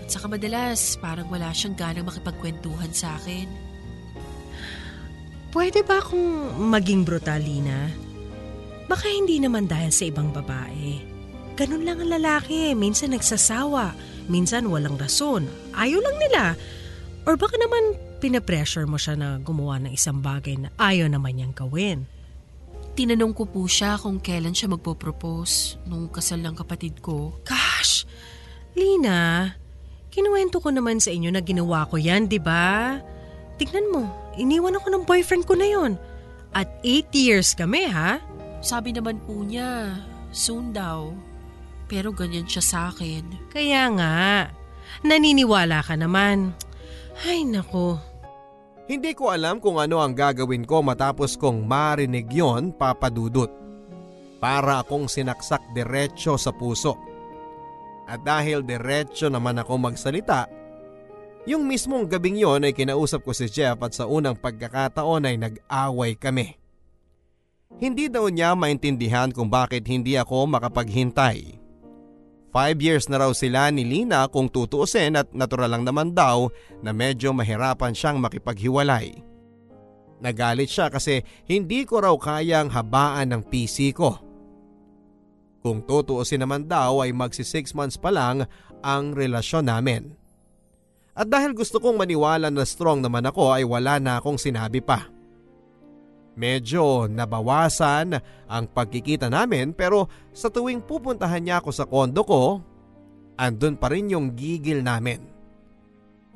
[0.01, 3.47] At saka madalas, parang wala siyang ganang makipagkwentuhan sa akin.
[5.51, 7.91] Pwede ba akong maging brutal, Lina?
[8.87, 10.95] Baka hindi naman dahil sa ibang babae.
[11.59, 12.71] Ganun lang ang lalaki.
[12.71, 13.91] Minsan nagsasawa.
[14.31, 15.43] Minsan walang rason.
[15.75, 16.43] Ayaw lang nila.
[17.27, 21.56] Or baka naman pinapressure mo siya na gumawa ng isang bagay na ayaw naman niyang
[21.56, 22.10] gawin.
[22.97, 27.38] Tinanong ko po siya kung kailan siya magpo-propose nung kasal ng kapatid ko.
[27.45, 28.10] Gosh!
[28.73, 29.53] Lina,
[30.10, 32.97] kinuwento ko naman sa inyo na ginawa ko yan, di ba?
[33.62, 35.93] Tignan mo, iniwan ako ng boyfriend ko na yon.
[36.58, 38.17] At eight years kami, ha?
[38.65, 39.93] Sabi naman po niya,
[40.34, 41.13] soon daw.
[41.86, 43.49] Pero ganyan siya sa akin.
[43.53, 44.17] Kaya nga,
[45.06, 46.58] naniniwala ka naman.
[47.25, 47.97] Ay nako,
[48.88, 53.51] Hindi ko alam kung ano ang gagawin ko matapos kong marinig yon papadudot.
[54.38, 56.95] Para akong sinaksak diretsyo sa puso.
[58.08, 60.45] At dahil diretsyo naman ako magsalita,
[61.47, 66.19] Yung mismong gabing yon ay kinausap ko si Jeff at sa unang pagkakataon ay nag-away
[66.19, 66.60] kami.
[67.82, 71.56] Hindi daw niya maintindihan kung bakit hindi ako makapaghintay.
[72.47, 76.47] Five years na raw sila ni Lina kung tutuusin at natural lang naman daw
[76.79, 79.19] na medyo mahirapan siyang makipaghiwalay.
[80.17, 84.17] Nagalit siya kasi hindi ko raw kayang habaan ng PC ko.
[85.62, 88.47] Kung tutuusin naman daw ay magsi 6 months pa lang
[88.79, 90.15] ang relasyon namin.
[91.17, 95.10] At dahil gusto kong maniwala na strong naman ako ay wala na akong sinabi pa.
[96.38, 98.13] Medyo nabawasan
[98.45, 102.62] ang pagkikita namin pero sa tuwing pupuntahan niya ako sa kondo ko,
[103.41, 105.26] andun pa rin yung gigil namin.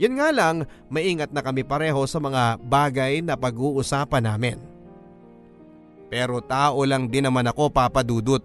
[0.02, 4.58] Yun nga lang, maingat na kami pareho sa mga bagay na pag-uusapan namin.
[6.10, 8.42] Pero tao lang din naman ako papadudot.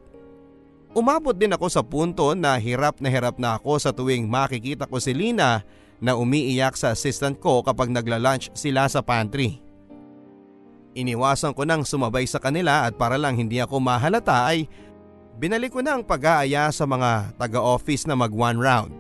[0.93, 5.01] Umabot din ako sa punto na hirap na hirap na ako sa tuwing makikita ko
[5.01, 5.65] si Lina
[5.97, 9.66] na umiiyak sa assistant ko kapag nagla-lunch sila sa pantry.
[10.97, 14.65] Iniwasan ko nang sumabay sa kanila at para lang hindi ako mahalata ay
[15.37, 18.97] binalik ko na ang pag-aaya sa mga taga-office na mag one round.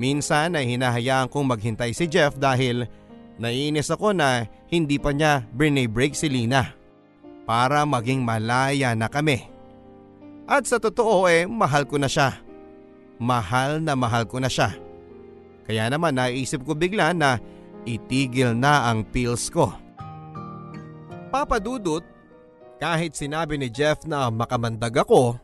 [0.00, 2.88] Minsan ay hinahayaan kong maghintay si Jeff dahil
[3.36, 6.72] naiinis ako na hindi pa niya break si Lina
[7.44, 9.44] para maging malaya na kami.
[10.48, 12.40] At sa totoo eh mahal ko na siya.
[13.20, 14.72] Mahal na mahal ko na siya.
[15.68, 17.36] Kaya naman naisip ko bigla na
[17.84, 19.83] itigil na ang pills ko.
[21.34, 22.06] Papadudot,
[22.78, 25.34] kahit sinabi ni Jeff na makamandag ako,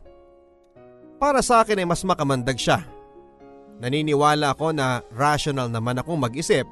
[1.18, 2.86] para sa akin ay mas makamandag siya.
[3.82, 6.62] Naniniwala ako na rational naman akong mag-isip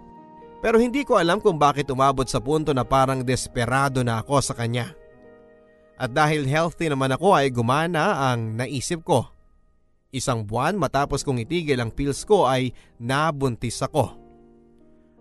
[0.63, 4.55] pero hindi ko alam kung bakit umabot sa punto na parang desperado na ako sa
[4.55, 4.95] kanya.
[5.99, 9.27] At dahil healthy naman ako ay gumana ang naisip ko.
[10.15, 12.71] Isang buwan matapos kong itigil ang pills ko ay
[13.03, 14.28] nabuntis ako.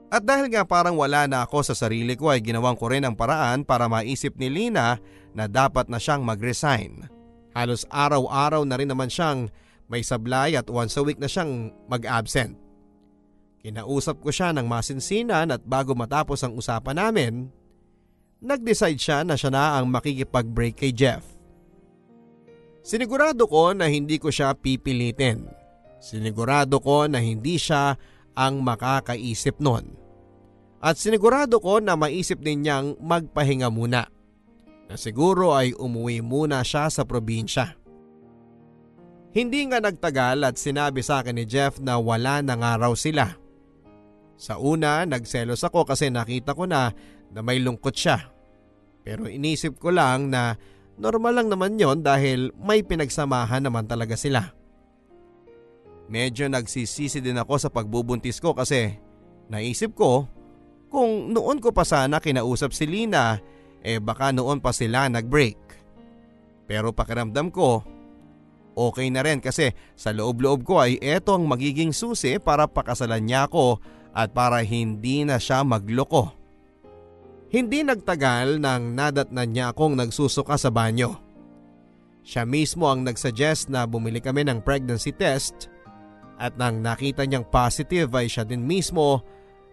[0.07, 3.15] At dahil nga parang wala na ako sa sarili ko ay ginawan ko rin ang
[3.15, 5.03] paraan para maisip ni Lina
[5.35, 7.11] na dapat na siyang mag-resign.
[7.51, 9.51] Halos araw-araw na rin naman siyang
[9.91, 12.55] may sablay at once a week na siyang mag-absent.
[13.59, 17.33] Kinausap ko siya ng masinsinan at bago matapos ang usapan namin,
[18.39, 21.25] nag-decide siya na siya na ang makikipag-break kay Jeff.
[22.79, 25.43] Sinigurado ko na hindi ko siya pipilitin.
[25.99, 27.99] Sinigurado ko na hindi siya
[28.37, 29.97] ang makakaisip nun.
[30.77, 34.05] At sinigurado ko na maisip din niyang magpahinga muna.
[34.87, 37.73] Na siguro ay umuwi muna siya sa probinsya.
[39.33, 43.35] Hindi nga nagtagal at sinabi sa akin ni Jeff na wala na nga raw sila.
[44.37, 46.93] Sa una, nagselos ako kasi nakita ko na
[47.33, 48.31] na may lungkot siya.
[49.01, 50.57] Pero inisip ko lang na
[50.97, 54.56] normal lang naman yon dahil may pinagsamahan naman talaga sila.
[56.07, 58.95] Medyo nagsisisi din ako sa pagbubuntis ko kasi
[59.51, 60.27] naisip ko
[60.87, 63.43] kung noon ko pa sana kinausap si Lina
[63.83, 65.59] eh baka noon pa sila nag-break.
[66.67, 67.83] Pero pakiramdam ko
[68.77, 73.49] okay na rin kasi sa loob-loob ko ay eto ang magiging susi para pakasalan niya
[73.49, 73.83] ako
[74.15, 76.31] at para hindi na siya magloko.
[77.47, 81.15] Hindi nagtagal nang nadatnan niya akong nagsusuka sa banyo.
[82.27, 85.71] Siya mismo ang nagsuggest na bumili kami ng pregnancy test
[86.37, 89.25] at nang nakita niyang positive ay siya din mismo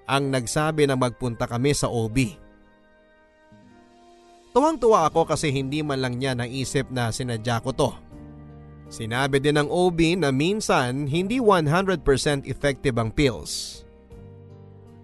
[0.08, 2.16] ang nagsabi na magpunta kami sa OB.
[4.56, 7.90] Tuwang-tuwa ako kasi hindi man lang niya naisip na sinadya ko to.
[8.86, 13.82] Sinabi din ng OB na minsan hindi 100% effective ang pills.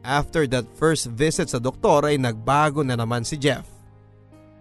[0.00, 3.66] After that first visit sa doktor ay nagbago na naman si Jeff.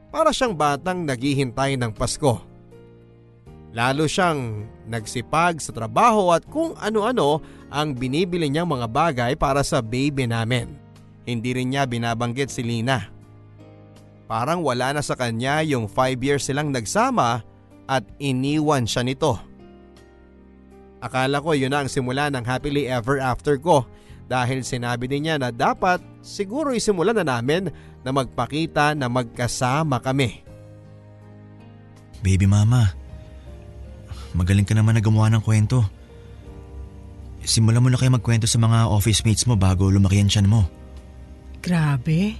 [0.09, 2.48] Para siyang batang naghihintay ng Pasko.
[3.69, 7.38] Lalo siyang nagsipag sa trabaho at kung ano-ano
[7.69, 10.73] ang binibili niyang mga bagay para sa baby namin.
[11.29, 13.05] Hindi rin niya binabanggit si Lina.
[14.25, 17.45] Parang wala na sa kanya yung 5 years silang nagsama
[17.86, 19.38] at iniwan siya nito.
[21.01, 23.86] Akala ko yun na ang simula ng happily ever after ko
[24.29, 27.69] dahil sinabi din niya na dapat siguro isimulan na namin
[28.05, 30.45] na magpakita na magkasama kami.
[32.19, 32.98] Baby mama,
[34.33, 35.81] Magaling ka naman na gumawa ng kwento.
[37.41, 40.67] Simulan mo na kayo magkwento sa mga office mates mo bago lumaki ang tiyan mo.
[41.63, 42.37] Grabe.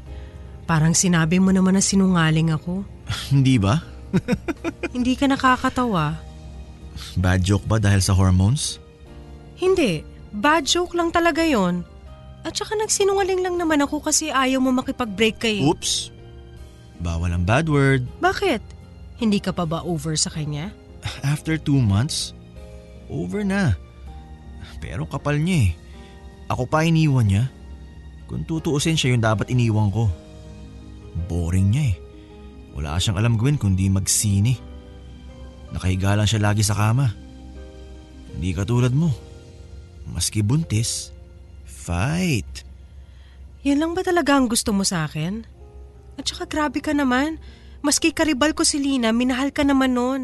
[0.70, 2.86] Parang sinabi mo naman na sinungaling ako.
[3.34, 3.82] Hindi ba?
[4.96, 6.20] Hindi ka nakakatawa.
[7.18, 8.78] Bad joke ba dahil sa hormones?
[9.58, 10.06] Hindi.
[10.30, 11.82] Bad joke lang talaga yon.
[12.46, 15.58] At saka nagsinungaling lang naman ako kasi ayaw mo makipag-break kay...
[15.66, 16.14] Oops!
[17.00, 18.04] Bawal ang bad word.
[18.20, 18.62] Bakit?
[19.20, 20.72] Hindi ka pa ba over sa kanya?
[21.24, 22.36] After two months,
[23.10, 23.76] over na.
[24.80, 25.72] Pero kapal niya eh.
[26.50, 27.44] Ako pa iniwan niya?
[28.26, 30.08] Kung tutuusin siya yung dapat iniwan ko.
[31.28, 31.96] Boring niya eh.
[32.78, 34.56] Wala siyang alam gawin kundi magsini.
[35.76, 37.12] Nakahiga lang siya lagi sa kama.
[38.34, 39.12] Hindi katulad mo.
[40.10, 41.14] Maski buntis,
[41.68, 42.66] fight.
[43.68, 45.44] Yan lang ba talaga ang gusto mo sa akin?
[46.18, 47.38] At saka grabe ka naman.
[47.84, 50.22] Maski karibal ko si Lina, minahal ka naman noon.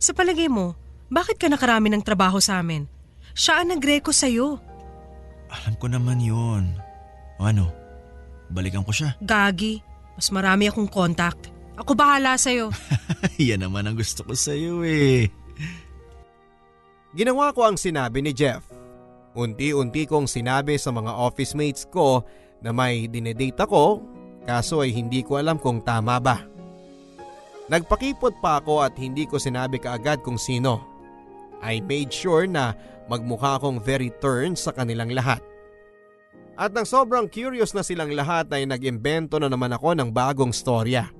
[0.00, 0.72] Sa palagay mo,
[1.12, 2.88] bakit ka nakarami ng trabaho sa amin?
[3.36, 4.56] Siya ang nagreko sa'yo.
[5.52, 6.72] Alam ko naman yun.
[7.36, 7.68] O ano,
[8.48, 9.12] balikan ko siya.
[9.20, 9.84] Gagi,
[10.16, 11.52] mas marami akong contact.
[11.76, 12.72] Ako bahala sa'yo.
[13.36, 15.28] Yan naman ang gusto ko sa'yo eh.
[17.12, 18.64] Ginawa ko ang sinabi ni Jeff.
[19.36, 22.24] Unti-unti kong sinabi sa mga office mates ko
[22.64, 24.00] na may dinedate ako
[24.48, 26.40] kaso ay hindi ko alam kung tama ba.
[27.70, 30.82] Nagpakipot pa ako at hindi ko sinabi kaagad kung sino.
[31.62, 32.74] I made sure na
[33.06, 35.38] magmukha akong very turn sa kanilang lahat.
[36.58, 41.14] At nang sobrang curious na silang lahat ay nag-imbento na naman ako ng bagong storya.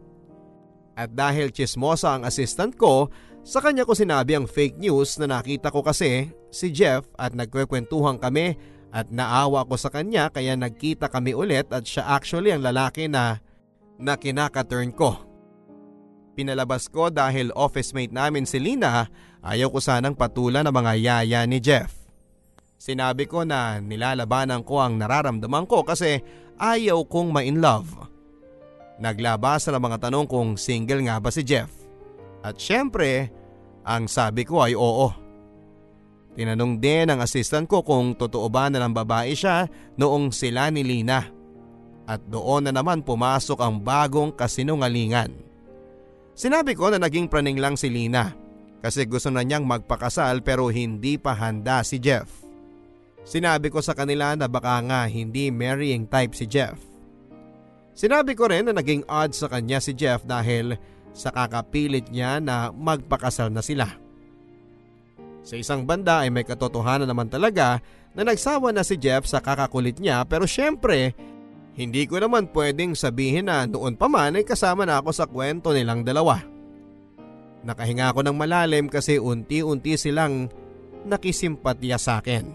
[0.98, 3.08] At dahil chismosa ang assistant ko,
[3.46, 8.20] sa kanya ko sinabi ang fake news na nakita ko kasi si Jeff at nagkwekwentuhan
[8.20, 8.58] kami
[8.90, 13.38] at naawa ko sa kanya kaya nagkita kami ulit at siya actually ang lalaki na
[13.96, 15.29] na kinaka-turn ko.
[16.34, 19.10] Pinalabas ko dahil office mate namin si Lina
[19.42, 21.90] ayaw ko sanang patulan ang mga yaya ni Jeff.
[22.80, 26.24] Sinabi ko na nilalabanan ko ang nararamdaman ko kasi
[26.56, 27.92] ayaw kong ma-in love.
[29.00, 31.68] Naglabasa ng mga tanong kung single nga ba si Jeff.
[32.40, 33.28] At syempre,
[33.84, 35.12] ang sabi ko ay oo.
[36.36, 39.68] Tinanong din ng assistant ko kung totoo ba na ng babae siya
[40.00, 41.20] noong sila ni Lina.
[42.08, 45.49] At doon na naman pumasok ang bagong kasinungalingan.
[46.40, 48.32] Sinabi ko na naging praning lang si Lina
[48.80, 52.32] kasi gusto na niyang magpakasal pero hindi pa handa si Jeff.
[53.28, 56.80] Sinabi ko sa kanila na baka nga hindi marrying type si Jeff.
[57.92, 60.80] Sinabi ko rin na naging odd sa kanya si Jeff dahil
[61.12, 63.92] sa kakapilit niya na magpakasal na sila.
[65.44, 67.84] Sa isang banda ay may katotohanan naman talaga
[68.16, 71.12] na nagsawa na si Jeff sa kakakulit niya pero syempre
[71.74, 75.70] hindi ko naman pwedeng sabihin na noon pa man ay kasama na ako sa kwento
[75.70, 76.42] nilang dalawa.
[77.62, 80.48] Nakahinga ako ng malalim kasi unti-unti silang
[81.04, 82.48] nakisimpatya sa akin.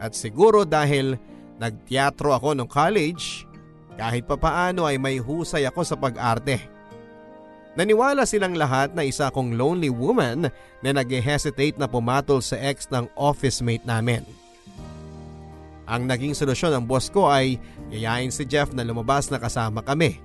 [0.00, 1.16] At siguro dahil
[1.60, 3.44] nagteatro ako nung college,
[4.00, 6.56] kahit papaano ay may husay ako sa pag-arte.
[7.76, 10.48] Naniwala silang lahat na isa akong lonely woman
[10.80, 14.24] na nag-hesitate na pumatol sa ex ng office mate namin.
[15.90, 17.58] Ang naging solusyon ng boss ko ay
[17.90, 20.22] yayain si Jeff na lumabas na kasama kami.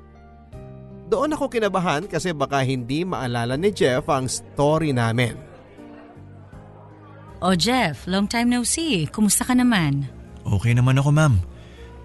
[1.10, 5.34] Doon ako kinabahan kasi baka hindi maalala ni Jeff ang story namin.
[7.42, 9.10] O Jeff, long time no see.
[9.10, 10.06] Kumusta ka naman?
[10.46, 11.42] Okay naman ako ma'am.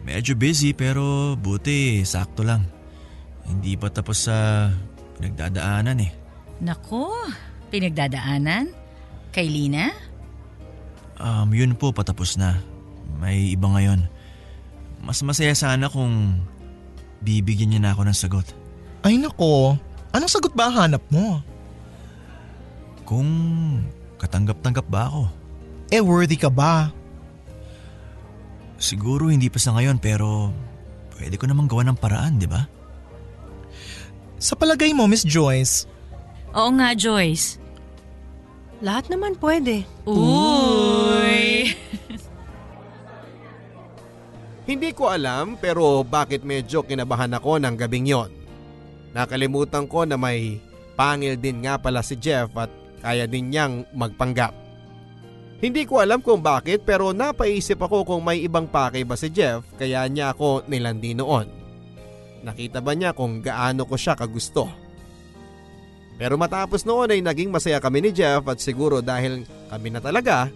[0.08, 2.64] Medyo busy pero buti sakto lang.
[3.44, 4.68] Hindi pa tapos sa
[5.20, 6.12] pinagdadaanan eh.
[6.64, 7.12] Nako,
[7.68, 8.72] pinagdadaanan?
[9.32, 9.92] Kay Lina?
[11.20, 12.60] Um, yun po patapos na.
[13.20, 14.08] May iba ngayon.
[15.04, 16.40] Mas masaya sana kung
[17.20, 18.46] bibigyan niya na ako ng sagot.
[19.04, 19.76] Ay nako,
[20.16, 21.44] anong sagot ba hanap mo?
[23.04, 23.28] Kung
[24.16, 25.22] katanggap-tanggap ba ako?
[25.92, 26.88] Eh worthy ka ba?
[28.80, 30.48] Siguro hindi pa sa ngayon pero
[31.20, 32.64] pwede ko namang gawa ng paraan, di ba?
[34.40, 35.84] Sa palagay mo, Miss Joyce,
[36.50, 37.62] Oo nga, Joyce.
[38.82, 39.86] Lahat naman pwede.
[40.08, 41.59] Uy!
[44.70, 48.30] Hindi ko alam pero bakit medyo kinabahan ako ng gabing yon.
[49.10, 50.62] Nakalimutan ko na may
[50.94, 52.70] pangil din nga pala si Jeff at
[53.02, 54.54] kaya din niyang magpanggap.
[55.58, 59.66] Hindi ko alam kung bakit pero napaisip ako kung may ibang pake ba si Jeff
[59.74, 61.50] kaya niya ako nilandi noon.
[62.46, 64.70] Nakita ba niya kung gaano ko siya kagusto?
[66.14, 70.46] Pero matapos noon ay naging masaya kami ni Jeff at siguro dahil kami na talaga.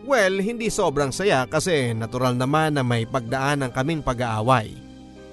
[0.00, 4.72] Well, hindi sobrang saya kasi natural naman na may pagdaan ng kaming pag-aaway.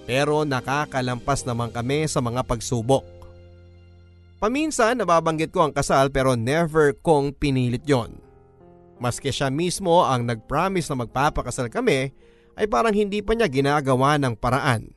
[0.04, 3.04] Pero nakakalampas naman kami sa mga pagsubok.
[4.38, 8.22] Paminsan nababanggit ko ang kasal pero never kong pinilit yon.
[9.02, 12.14] Maski siya mismo ang nag-promise na magpapakasal kami
[12.58, 14.94] ay parang hindi pa niya ginagawa ng paraan.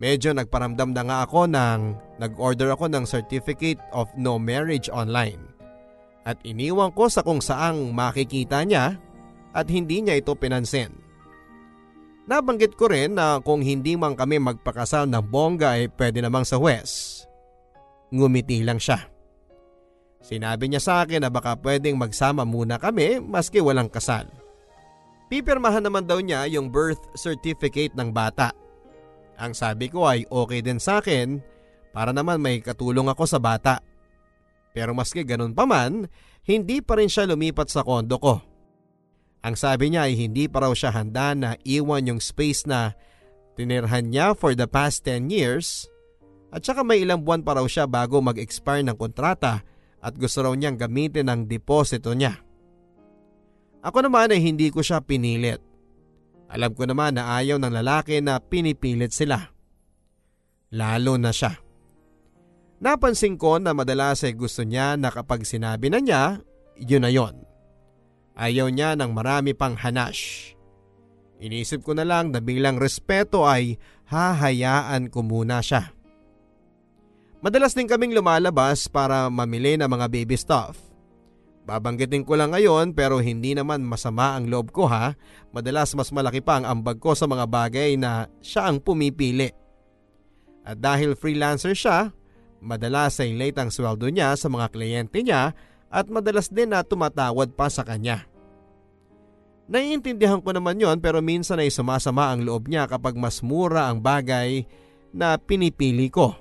[0.00, 5.49] Medyo nagparamdam na nga ako nang nag-order ako ng Certificate of No Marriage online.
[6.30, 8.94] At iniwan ko sa kung saang makikita niya
[9.50, 10.94] at hindi niya ito pinansin.
[12.30, 16.62] Nabanggit ko rin na kung hindi man kami magpakasal ng bongga ay pwede namang sa
[16.62, 17.26] West.
[18.14, 19.10] Ngumiti lang siya.
[20.22, 24.30] Sinabi niya sa akin na baka pwedeng magsama muna kami maski walang kasal.
[25.26, 28.54] Pipirmahan naman daw niya yung birth certificate ng bata.
[29.34, 31.42] Ang sabi ko ay okay din sa akin
[31.90, 33.82] para naman may katulong ako sa bata.
[34.70, 36.06] Pero maski ganun pa man,
[36.46, 38.38] hindi pa rin siya lumipat sa kondo ko.
[39.40, 42.92] Ang sabi niya ay hindi pa raw siya handa na iwan yung space na
[43.56, 45.88] tinirhan niya for the past 10 years
[46.52, 49.64] at saka may ilang buwan pa raw siya bago mag-expire ng kontrata
[50.00, 52.36] at gusto raw niyang gamitin ang deposito niya.
[53.80, 55.64] Ako naman ay hindi ko siya pinilit.
[56.50, 59.40] Alam ko naman na ayaw ng lalaki na pinipilit sila.
[60.74, 61.69] Lalo na siya.
[62.80, 66.40] Napansin ko na madalas ay gusto niya na kapag sinabi na niya,
[66.80, 67.44] yun na yon.
[68.32, 70.56] Ayaw niya ng marami pang hanash.
[71.44, 73.76] Inisip ko na lang na bilang respeto ay
[74.08, 75.92] hahayaan ko muna siya.
[77.44, 80.76] Madalas din kaming lumalabas para mamili ng mga baby stuff.
[81.68, 85.16] Babanggitin ko lang ngayon pero hindi naman masama ang loob ko ha.
[85.52, 89.52] Madalas mas malaki pa ang ambag ko sa mga bagay na siya ang pumipili.
[90.64, 92.12] At dahil freelancer siya,
[92.60, 95.56] Madalas ay late ang sweldo niya sa mga kliyente niya
[95.88, 98.28] at madalas din na tumatawad pa sa kanya.
[99.70, 104.02] Naiintindihan ko naman yon pero minsan ay sumasama ang loob niya kapag mas mura ang
[104.02, 104.66] bagay
[105.14, 106.34] na pinipili ko.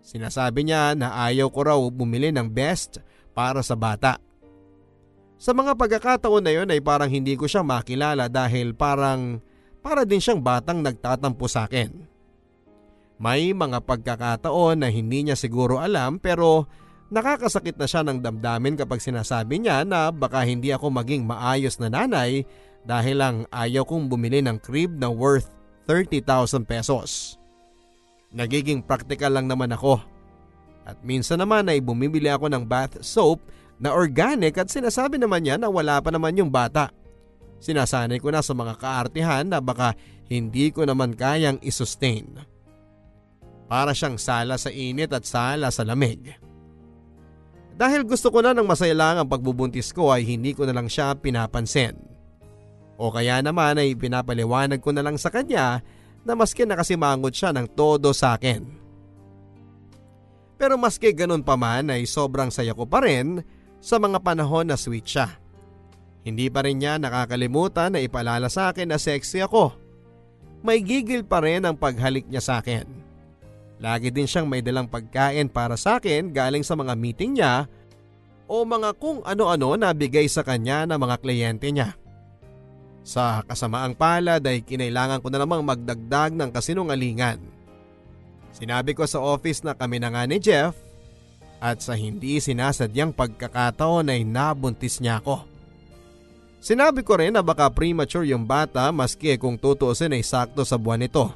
[0.00, 3.02] Sinasabi niya na ayaw ko raw bumili ng best
[3.36, 4.16] para sa bata.
[5.40, 9.40] Sa mga pagkakataon na yon ay parang hindi ko siya makilala dahil parang
[9.80, 12.09] para din siyang batang nagtatampo sa akin.
[13.20, 16.64] May mga pagkakataon na hindi niya siguro alam pero
[17.12, 21.92] nakakasakit na siya ng damdamin kapag sinasabi niya na baka hindi ako maging maayos na
[21.92, 22.48] nanay
[22.88, 25.52] dahil lang ayaw kong bumili ng crib na worth
[25.84, 27.36] 30,000 pesos.
[28.32, 30.00] Nagiging practical lang naman ako.
[30.88, 33.44] At minsan naman ay bumibili ako ng bath soap
[33.76, 36.88] na organic at sinasabi naman niya na wala pa naman yung bata.
[37.60, 39.92] Sinasanay ko na sa mga kaartihan na baka
[40.32, 42.48] hindi ko naman kayang isustain.
[43.70, 46.34] Para siyang sala sa init at sala sa lamig.
[47.78, 50.90] Dahil gusto ko na ng masaya lang ang pagbubuntis ko ay hindi ko na lang
[50.90, 51.94] siya pinapansin.
[53.00, 55.80] O kaya naman ay pinapaliwanag ko na lang sa kanya
[56.26, 58.66] na maski nakasimangot siya ng todo sa akin.
[60.60, 63.40] Pero maski ganun pa man ay sobrang saya ko pa rin
[63.80, 65.40] sa mga panahon na sweet siya.
[66.20, 69.72] Hindi pa rin niya nakakalimutan na ipalala sa akin na sexy ako.
[70.60, 72.84] May gigil pa rin ang paghalik niya sa akin.
[73.80, 77.64] Lagi din siyang may dalang pagkain para sa akin galing sa mga meeting niya
[78.44, 81.96] o mga kung ano-ano na bigay sa kanya ng mga kliyente niya.
[83.00, 87.40] Sa kasamaang palad ay kinailangan ko na namang magdagdag ng kasinungalingan.
[88.52, 90.76] Sinabi ko sa office na kami na nga ni Jeff
[91.56, 95.48] at sa hindi sinasadyang pagkakataon ay nabuntis niya ako.
[96.60, 101.00] Sinabi ko rin na baka premature yung bata maski kung tutuusin ay sakto sa buwan
[101.00, 101.32] nito.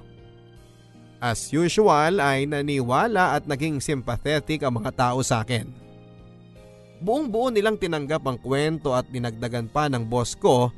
[1.24, 5.64] As usual ay naniwala at naging sympathetic ang mga tao sa akin.
[7.00, 10.68] Buong buo nilang tinanggap ang kwento at dinagdagan pa ng boss ko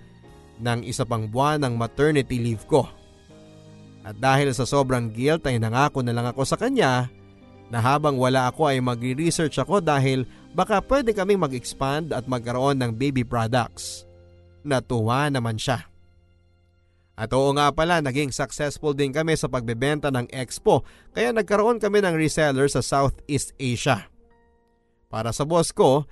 [0.63, 2.87] ng isa pang buwan ng maternity leave ko.
[4.07, 7.11] At dahil sa sobrang guilt ay nangako na lang ako sa kanya
[7.67, 12.95] na habang wala ako ay magre-research ako dahil baka pwede kaming mag-expand at magkaroon ng
[12.95, 14.07] baby products.
[14.63, 15.91] Natuwa naman siya.
[17.17, 20.85] At oo nga pala, naging successful din kami sa pagbebenta ng expo
[21.17, 24.13] kaya nagkaroon kami ng reseller sa Southeast Asia.
[25.09, 26.05] Para sa boss ko,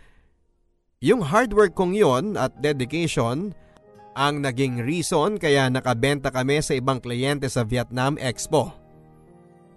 [1.04, 3.52] yung hard work kong yon at dedication
[4.16, 8.72] ang naging reason kaya nakabenta kami sa ibang kliyente sa Vietnam Expo.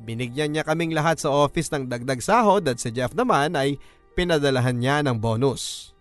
[0.08, 3.76] Binigyan niya kaming lahat sa office ng dagdag sahod at si Jeff naman ay
[4.16, 5.92] pinadalahan niya ng bonus.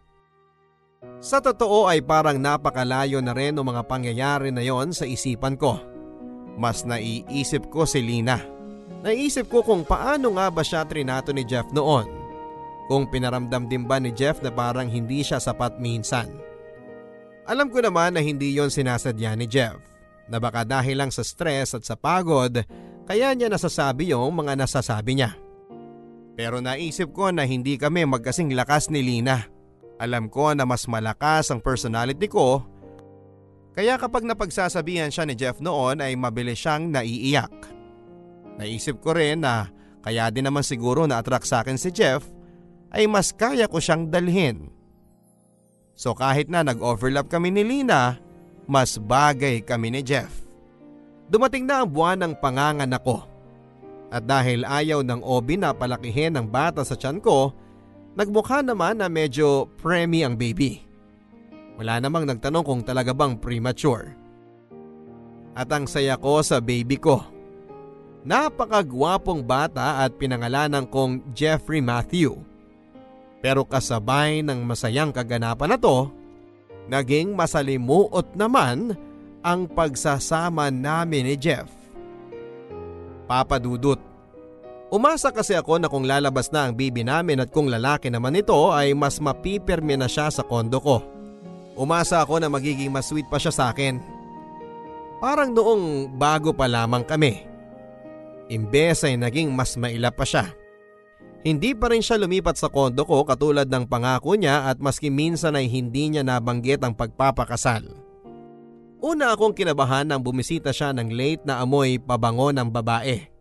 [1.20, 5.80] Sa totoo ay parang napakalayo na rin ang mga pangyayari na yon sa isipan ko.
[6.56, 8.40] Mas naiisip ko si Lina.
[9.02, 12.08] Naisip ko kung paano nga ba siya trinato ni Jeff noon.
[12.86, 16.30] Kung pinaramdam din ba ni Jeff na parang hindi siya sapat minsan.
[17.46, 19.78] Alam ko naman na hindi yon sinasadya ni Jeff.
[20.26, 22.50] Na baka dahil lang sa stress at sa pagod,
[23.06, 25.38] kaya niya nasasabi yung mga nasasabi niya.
[26.34, 29.55] Pero naisip ko na hindi kami magkasing lakas ni Lina.
[29.96, 32.64] Alam ko na mas malakas ang personality ko
[33.76, 37.52] kaya kapag napagsasabihan siya ni Jeff noon ay mabilis siyang naiiyak.
[38.56, 39.68] Naisip ko rin na
[40.00, 42.24] kaya din naman siguro na-attract sa akin si Jeff
[42.88, 44.72] ay mas kaya ko siyang dalhin.
[45.92, 48.16] So kahit na nag-overlap kami ni Lina,
[48.64, 50.32] mas bagay kami ni Jeff.
[51.28, 53.28] Dumating na ang buwan ng panganganak ko.
[54.08, 57.52] At dahil ayaw ng Obi na palakihin ang bata sa tiyan ko,
[58.16, 60.80] Nagmukha naman na medyo premi ang baby.
[61.76, 64.16] Wala namang nagtanong kung talaga bang premature.
[65.52, 67.20] At ang saya ko sa baby ko.
[68.24, 72.40] Napakagwapong bata at pinangalanan kong Jeffrey Matthew.
[73.44, 76.08] Pero kasabay ng masayang kaganapan na to,
[76.88, 78.96] naging masalimuot naman
[79.44, 81.68] ang pagsasama namin ni Jeff.
[83.28, 84.00] Papadudot.
[84.86, 88.54] Umasa kasi ako na kung lalabas na ang bibi namin at kung lalaki naman ito
[88.70, 91.02] ay mas mapipirme na siya sa kondo ko.
[91.74, 93.98] Umasa ako na magiging mas sweet pa siya sa akin.
[95.18, 97.42] Parang noong bago pa lamang kami.
[98.46, 100.54] Imbes ay naging mas mailap pa siya.
[101.42, 105.58] Hindi pa rin siya lumipat sa kondo ko katulad ng pangako niya at maski minsan
[105.58, 107.86] ay hindi niya nabanggit ang pagpapakasal.
[109.02, 113.35] Una akong kinabahan nang bumisita siya ng late na amoy pabango ng babae.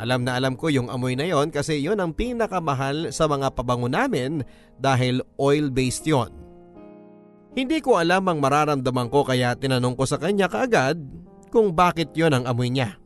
[0.00, 3.86] Alam na alam ko yung amoy na yon kasi yon ang pinakamahal sa mga pabango
[3.86, 4.40] namin
[4.80, 6.32] dahil oil-based yon.
[7.52, 10.96] Hindi ko alam ang mararamdaman ko kaya tinanong ko sa kanya kaagad
[11.52, 12.96] kung bakit yon ang amoy niya.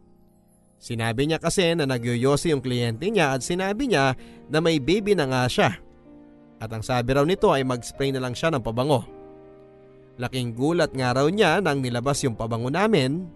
[0.76, 4.14] Sinabi niya kasi na nagyoyosi yung kliyente niya at sinabi niya
[4.46, 5.70] na may baby na nga siya.
[6.62, 9.04] At ang sabi raw nito ay mag-spray na lang siya ng pabango.
[10.16, 13.28] Laking gulat nga raw niya nang nilabas yung pabango namin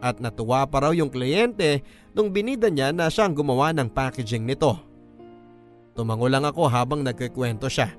[0.00, 1.80] at natuwa pa raw yung kliyente
[2.12, 4.76] nung binida niya na siyang gumawa ng packaging nito.
[5.96, 7.96] Tumango lang ako habang nagkikwento siya.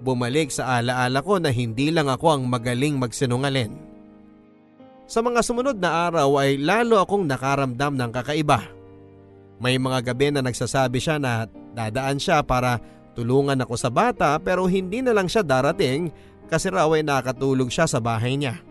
[0.00, 3.72] Bumalik sa alaala ko na hindi lang ako ang magaling magsinungalin.
[5.06, 8.60] Sa mga sumunod na araw ay lalo akong nakaramdam ng kakaiba.
[9.56, 12.82] May mga gabi na nagsasabi siya na dadaan siya para
[13.16, 16.12] tulungan ako sa bata pero hindi na lang siya darating
[16.50, 18.65] kasi raw ay nakatulog siya sa bahay niya.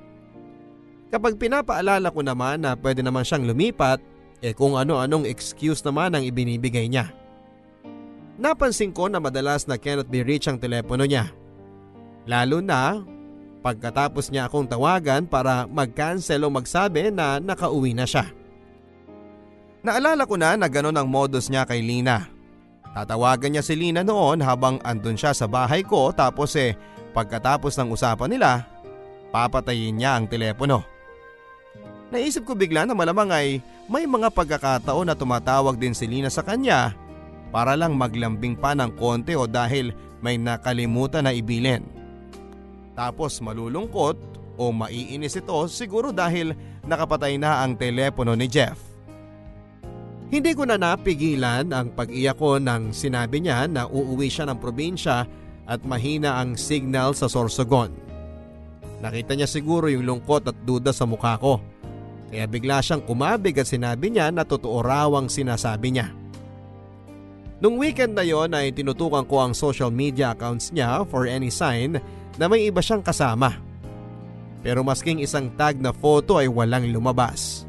[1.13, 4.01] Kapag pinapaalala ko naman na pwede naman siyang lumipat,
[4.43, 7.09] eh kung ano-anong excuse naman ang ibinibigay niya.
[8.35, 11.31] Napansin ko na madalas na cannot be reached ang telepono niya.
[12.27, 12.99] Lalo na
[13.63, 18.27] pagkatapos niya akong tawagan para mag-cancel o magsabi na nakauwi na siya.
[19.85, 22.27] Naalala ko na na ganon ang modus niya kay Lina.
[22.93, 26.73] Tatawagan niya si Lina noon habang andun siya sa bahay ko tapos eh
[27.15, 28.51] pagkatapos ng usapan nila,
[29.31, 30.94] papatayin niya ang telepono.
[32.13, 33.47] Naisip ko bigla na malamang ay
[33.89, 36.93] may mga pagkakataon na tumatawag din si Lina sa kanya
[37.49, 41.85] para lang maglambing pa ng konti o dahil may nakalimutan na ibilin.
[42.93, 44.17] Tapos malulungkot
[44.55, 46.53] o maiinis ito siguro dahil
[46.85, 48.77] nakapatay na ang telepono ni Jeff.
[50.29, 55.25] Hindi ko na napigilan ang pag-iyak ko nang sinabi niya na uuwi siya ng probinsya
[55.69, 57.93] at mahina ang signal sa Sorsogon.
[59.05, 61.61] Nakita niya siguro yung lungkot at duda sa mukha ko.
[62.35, 66.11] Kaya bigla siyang kumabig at sinabi niya na totoo raw ang sinasabi niya.
[67.63, 71.95] Nung weekend na yon ay tinutukan ko ang social media accounts niya for any sign
[72.35, 73.55] na may iba siyang kasama.
[74.59, 77.63] Pero masking isang tag na photo ay walang lumabas.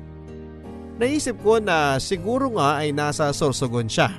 [0.98, 4.18] Naisip ko na siguro nga ay nasa Sorsogon siya.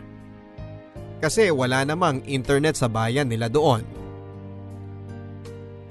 [1.20, 3.84] Kasi wala namang internet sa bayan nila doon.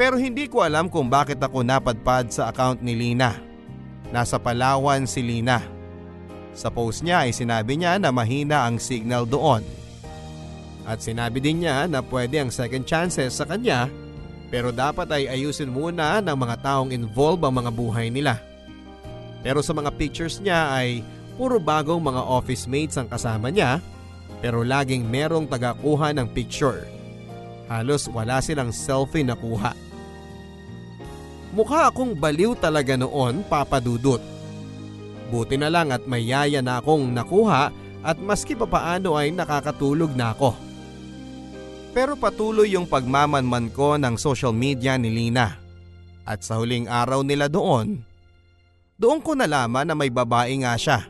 [0.00, 3.45] Pero hindi ko alam kung bakit ako napadpad sa account ni Lina.
[4.14, 5.62] Nasa Palawan si Lina.
[6.56, 9.60] Sa post niya ay sinabi niya na mahina ang signal doon.
[10.86, 13.90] At sinabi din niya na pwede ang second chances sa kanya
[14.46, 18.38] pero dapat ay ayusin muna ng mga taong involved ang mga buhay nila.
[19.42, 21.02] Pero sa mga pictures niya ay
[21.34, 23.82] puro bagong mga office mates ang kasama niya
[24.38, 26.86] pero laging merong tagakuha ng picture.
[27.66, 29.85] Halos wala silang selfie na kuha.
[31.56, 34.20] Mukha akong baliw talaga noon papadudot.
[35.32, 37.72] Buti na lang at may yaya na akong nakuha
[38.04, 40.52] at maski papaano ay nakakatulog na ako.
[41.96, 45.56] Pero patuloy yung pagmamanman ko ng social media ni Lina.
[46.28, 48.04] At sa huling araw nila doon,
[49.00, 51.08] doon ko nalaman na may babae nga siya.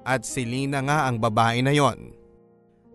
[0.00, 2.16] At si Lina nga ang babae na yon.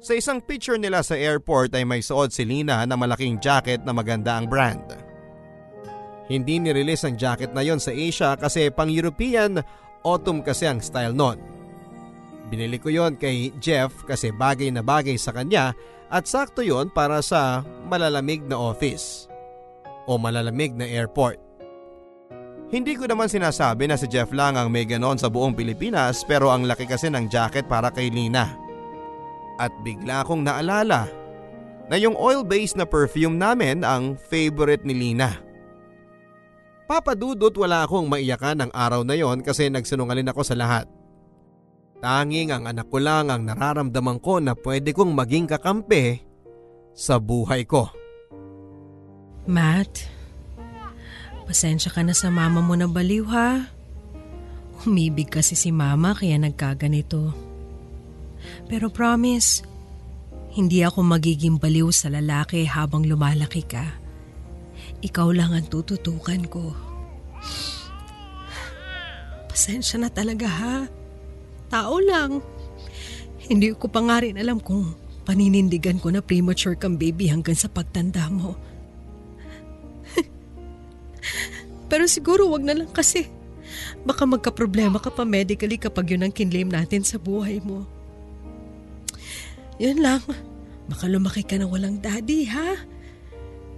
[0.02, 3.94] Sa isang picture nila sa airport ay may suot si Lina na malaking jacket na
[3.94, 5.07] maganda ang brand.
[6.28, 9.64] Hindi nirelease ang jacket na yon sa Asia kasi pang European
[10.04, 11.40] autumn kasi ang style nun.
[12.48, 15.76] Binili ko yon kay Jeff kasi bagay na bagay sa kanya
[16.08, 19.28] at sakto yon para sa malalamig na office
[20.08, 21.40] o malalamig na airport.
[22.68, 26.52] Hindi ko naman sinasabi na si Jeff lang ang may ganon sa buong Pilipinas pero
[26.52, 28.52] ang laki kasi ng jacket para kay Lina.
[29.56, 31.08] At bigla kong naalala
[31.88, 35.47] na yung oil-based na perfume namin ang favorite ni Lina.
[36.88, 40.88] Papadudot wala akong maiyakan ng araw na yon kasi nagsinungalin ako sa lahat.
[42.00, 46.24] Tanging ang anak ko lang ang nararamdaman ko na pwede kong maging kakampi
[46.96, 47.92] sa buhay ko.
[49.44, 50.08] Matt,
[51.44, 53.68] pasensya ka na sa mama mo na baliw ha.
[54.88, 57.36] Umibig kasi si mama kaya nagkaganito.
[58.72, 59.66] Pero promise,
[60.56, 64.07] hindi ako magiging baliw sa lalaki habang lumalaki ka.
[65.06, 66.74] Ikaw lang ang tututukan ko.
[69.50, 70.78] Pasensya na talaga ha.
[71.70, 72.42] Tao lang.
[73.48, 77.70] Hindi ko pa nga rin alam kung paninindigan ko na premature kang baby hanggang sa
[77.70, 78.58] pagtanda mo.
[81.92, 83.30] Pero siguro wag na lang kasi.
[84.08, 87.84] Baka magka-problema ka pa medically kapag yun ang kinlaim natin sa buhay mo.
[89.78, 90.24] Yun lang.
[90.88, 92.80] Baka lumaki ka na walang daddy, ha?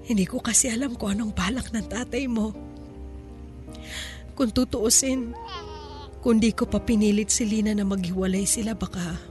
[0.09, 2.49] Hindi ko kasi alam kung anong balak ng tatay mo.
[4.33, 5.37] Kung tutuusin,
[6.25, 9.21] kung di ko pa pinilit si Lina na maghiwalay sila, baka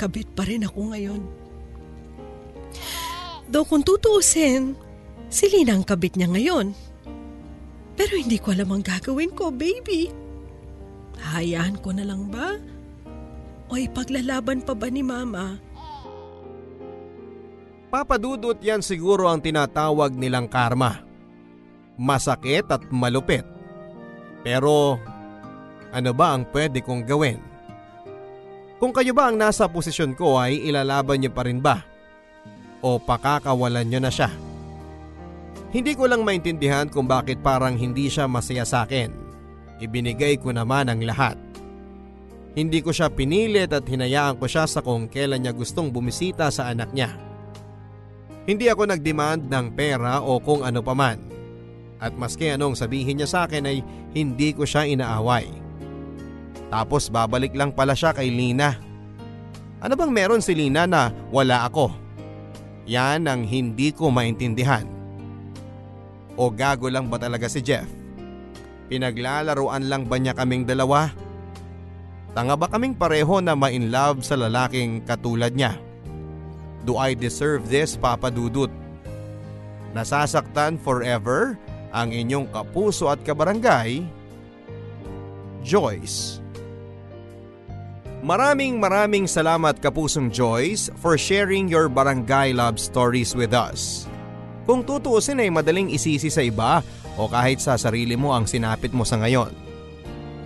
[0.00, 1.22] kabit pa rin ako ngayon.
[3.52, 4.80] Though kung tutuusin,
[5.28, 6.72] si Lina ang kabit niya ngayon.
[8.00, 10.08] Pero hindi ko alam ang gagawin ko, baby.
[11.20, 12.56] Hayaan ko na lang ba?
[13.68, 15.60] O ipaglalaban pa ba ni Mama?
[17.90, 21.02] Papadudot yan siguro ang tinatawag nilang karma.
[21.98, 23.42] Masakit at malupit.
[24.46, 24.94] Pero
[25.90, 27.42] ano ba ang pwede kong gawin?
[28.78, 31.82] Kung kayo ba ang nasa posisyon ko ay ilalaban niyo pa rin ba?
[32.80, 34.30] O pakakawalan niyo na siya?
[35.74, 39.12] Hindi ko lang maintindihan kung bakit parang hindi siya masaya sa akin.
[39.82, 41.36] Ibinigay ko naman ang lahat.
[42.54, 46.70] Hindi ko siya pinilit at hinayaan ko siya sa kung kailan niya gustong bumisita sa
[46.70, 47.29] anak niya.
[48.48, 51.20] Hindi ako nagdemand ng pera o kung ano paman.
[52.00, 53.84] At maski anong sabihin niya sa akin ay
[54.16, 55.44] hindi ko siya inaaway.
[56.72, 58.80] Tapos babalik lang pala siya kay Lina.
[59.84, 61.92] Ano bang meron si Lina na wala ako?
[62.88, 64.88] Yan ang hindi ko maintindihan.
[66.40, 67.86] O gago lang ba talaga si Jeff?
[68.88, 71.12] Pinaglalaruan lang ba niya kaming dalawa?
[72.32, 75.76] Tanga ba kaming pareho na ma-in love sa lalaking katulad niya?
[76.90, 78.66] Do I deserve this, Papa Dudut?
[79.94, 81.54] Nasasaktan forever
[81.94, 84.02] ang inyong kapuso at kabarangay,
[85.62, 86.42] Joyce.
[88.26, 94.10] Maraming maraming salamat kapusong Joyce for sharing your barangay love stories with us.
[94.66, 96.82] Kung tutuusin ay madaling isisi sa iba
[97.14, 99.54] o kahit sa sarili mo ang sinapit mo sa ngayon.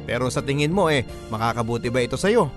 [0.05, 2.53] Pero sa tingin mo eh, makakabuti ba ito sa'yo?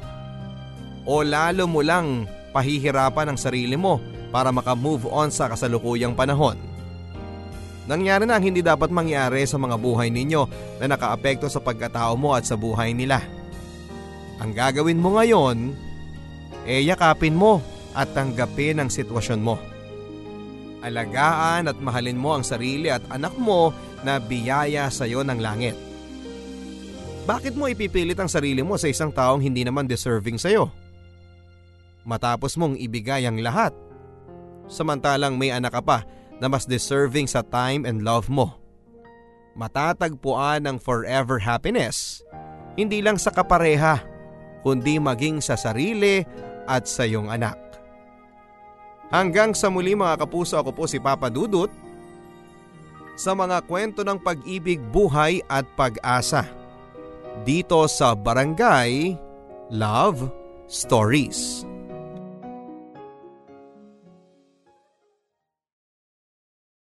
[1.07, 2.27] O lalo mo lang
[2.57, 4.01] pahihirapan ang sarili mo
[4.33, 6.57] para makamove on sa kasalukuyang panahon?
[7.85, 10.41] Nangyari na ang hindi dapat mangyari sa mga buhay ninyo
[10.81, 13.21] na nakaapekto sa pagkatao mo at sa buhay nila.
[14.41, 15.71] Ang gagawin mo ngayon,
[16.67, 17.63] e yakapin mo
[17.95, 19.55] at tanggapin ang sitwasyon mo.
[20.83, 23.71] Alagaan at mahalin mo ang sarili at anak mo
[24.03, 25.73] na biyaya sa iyo ng langit.
[27.25, 30.69] Bakit mo ipipilit ang sarili mo sa isang taong hindi naman deserving sa iyo?
[32.07, 33.75] Matapos mong ibigay ang lahat.
[34.71, 35.99] Samantalang may anak ka pa
[36.39, 38.55] na mas deserving sa time and love mo.
[39.59, 42.23] Matatagpuan ang forever happiness,
[42.79, 43.99] hindi lang sa kapareha,
[44.61, 46.23] kundi maging sa sarili
[46.69, 47.57] at sa iyong anak.
[49.09, 51.71] Hanggang sa muli mga kapuso ako po si Papa Dudut
[53.17, 56.45] sa mga kwento ng pag-ibig, buhay at pag-asa
[57.41, 59.17] dito sa Barangay
[59.73, 60.29] Love
[60.69, 61.76] Stories.